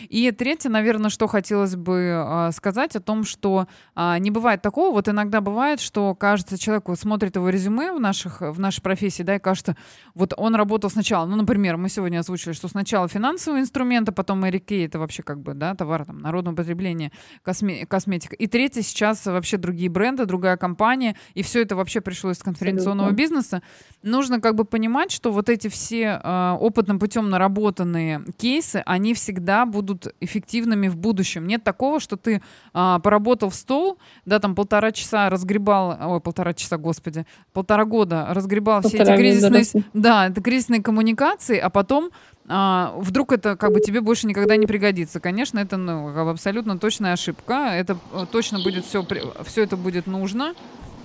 [0.09, 4.93] И третье, наверное, что хотелось бы э, сказать о том, что э, не бывает такого,
[4.93, 9.37] вот иногда бывает, что кажется, человеку смотрит его резюме в, наших, в нашей профессии, да,
[9.37, 9.77] и кажется,
[10.15, 14.59] вот он работал сначала, ну, например, мы сегодня озвучили, что сначала финансовые инструменты, потом Мэри
[14.59, 17.13] Кей, это вообще как бы, да, товар там, народного потребления,
[17.43, 18.35] косме косметика.
[18.35, 23.11] И третье, сейчас вообще другие бренды, другая компания, и все это вообще пришло из конференционного
[23.11, 23.23] Абсолютно.
[23.23, 23.63] бизнеса.
[24.03, 29.67] Нужно как бы понимать, что вот эти все Э, опытным путем наработанные кейсы, они всегда
[29.67, 31.47] будут эффективными в будущем.
[31.47, 36.55] Нет такого, что ты а, поработал в стол, да, там полтора часа разгребал, ой, полтора
[36.55, 42.11] часа, господи, полтора года разгребал полтора все эти кризисные, да, это кризисные коммуникации, а потом
[42.49, 45.21] а, вдруг это как бы тебе больше никогда не пригодится.
[45.21, 47.71] Конечно, это ну, как бы абсолютно точная ошибка.
[47.75, 49.07] Это э, точно будет все,
[49.45, 50.55] все это будет нужно,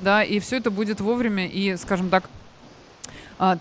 [0.02, 2.30] да, и все это будет вовремя и, скажем так, а,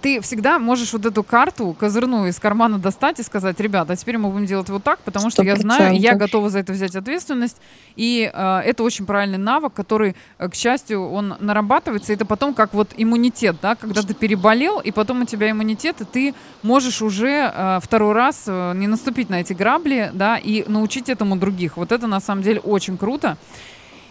[0.01, 4.18] ты всегда можешь вот эту карту козырную из кармана достать и сказать, ребята, а теперь
[4.18, 5.47] мы будем делать вот так, потому что 100%.
[5.47, 7.57] я знаю, я готова за это взять ответственность.
[7.97, 12.12] И э, это очень правильный навык, который, э, к счастью, он нарабатывается.
[12.12, 16.05] Это потом как вот иммунитет, да, когда ты переболел, и потом у тебя иммунитет, и
[16.05, 21.09] ты можешь уже э, второй раз э, не наступить на эти грабли, да, и научить
[21.09, 21.77] этому других.
[21.77, 23.37] Вот это на самом деле очень круто.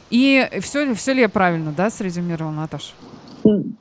[0.10, 2.94] И все, все ли я правильно, да, срезюмировала, Наташа?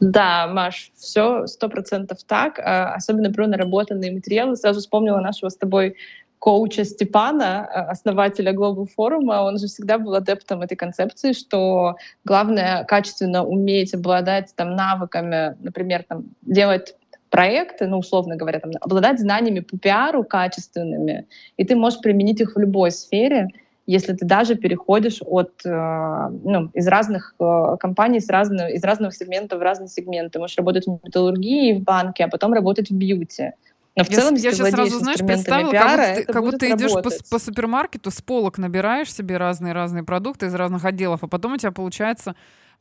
[0.00, 2.58] Да, Маш, все сто процентов так.
[2.58, 4.56] А, особенно про наработанные материалы.
[4.56, 5.96] Сразу вспомнила нашего с тобой
[6.38, 11.96] коуча Степана, а, основателя Global Forum, он же всегда был адептом этой концепции, что
[12.26, 16.94] главное качественно уметь обладать там навыками, например, там делать
[17.30, 22.54] проекты, ну, условно говоря, там, обладать знаниями по пиару качественными, и ты можешь применить их
[22.54, 23.48] в любой сфере,
[23.86, 29.14] если ты даже переходишь от, э, ну, из разных э, компаний, из, разных, из разных
[29.14, 30.38] сегментов в разные сегменты.
[30.38, 33.52] Можешь работать в металлургии, в банке, а потом работать в бьюти.
[33.96, 36.70] Но в я, целом, я сейчас сразу, знаешь, представила, пиара, как, будто, как будто ты
[36.70, 41.52] идешь по, по супермаркету, с полок набираешь себе разные-разные продукты из разных отделов, а потом
[41.52, 42.34] у тебя получается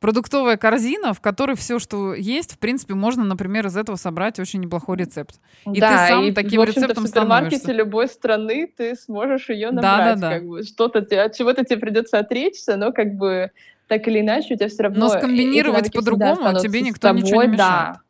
[0.04, 4.60] продуктовая корзина, в которой все, что есть, в принципе, можно, например, из этого собрать очень
[4.60, 5.40] неплохой рецепт.
[5.66, 7.86] И да, ты сам и, таким в рецептом в супермаркете становишься.
[7.86, 9.82] любой страны ты сможешь ее набрать.
[9.82, 10.30] Да, да, да.
[10.32, 13.52] Как бы, что-то от чего-то тебе придется отречься, но как бы
[13.88, 15.06] так или иначе у тебя все равно...
[15.06, 17.58] Но скомбинировать по-другому тебе никто тобой, ничего не мешает.
[17.58, 18.02] Да.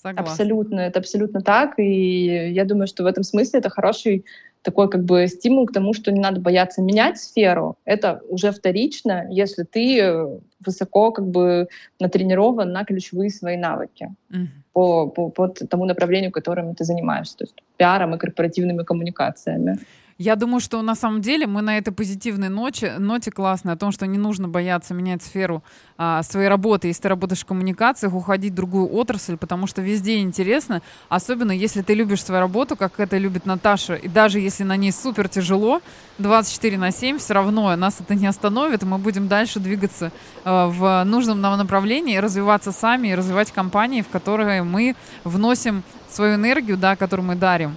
[0.00, 0.30] Согласна.
[0.30, 1.76] Абсолютно, это абсолютно так.
[1.80, 4.24] И я думаю, что в этом смысле это хороший
[4.64, 7.76] такой как бы стимул к тому, что не надо бояться менять сферу.
[7.84, 11.68] Это уже вторично, если ты высоко как бы
[12.00, 14.46] натренирован на ключевые свои навыки mm-hmm.
[14.72, 19.78] по, по, по тому направлению, которым ты занимаешься, то есть пиаром и корпоративными коммуникациями.
[20.16, 23.90] Я думаю, что на самом деле мы на этой позитивной ноте, ноте классной, о том,
[23.90, 25.64] что не нужно бояться менять сферу
[25.98, 30.20] а, своей работы, если ты работаешь в коммуникациях, уходить в другую отрасль, потому что везде
[30.20, 34.76] интересно, особенно если ты любишь свою работу, как это любит Наташа, и даже если на
[34.76, 35.82] ней супер тяжело,
[36.18, 40.12] 24 на 7, все равно нас это не остановит, и мы будем дальше двигаться
[40.44, 44.94] а, в нужном нам направлении, развиваться сами, и развивать компании, в которые мы
[45.24, 47.76] вносим свою энергию, да, которую мы дарим.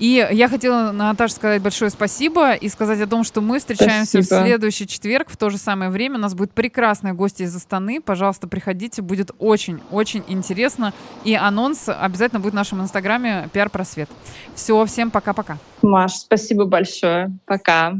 [0.00, 4.40] И я хотела, Наташа, сказать большое спасибо и сказать о том, что мы встречаемся спасибо.
[4.40, 6.16] в следующий четверг в то же самое время.
[6.16, 8.00] У нас будет прекрасные гости из Астаны.
[8.00, 10.94] Пожалуйста, приходите, будет очень-очень интересно.
[11.24, 14.08] И анонс обязательно будет в нашем инстаграме «Пиар Просвет».
[14.54, 15.58] Все, всем пока-пока.
[15.82, 17.30] Маш, спасибо большое.
[17.44, 17.92] Пока.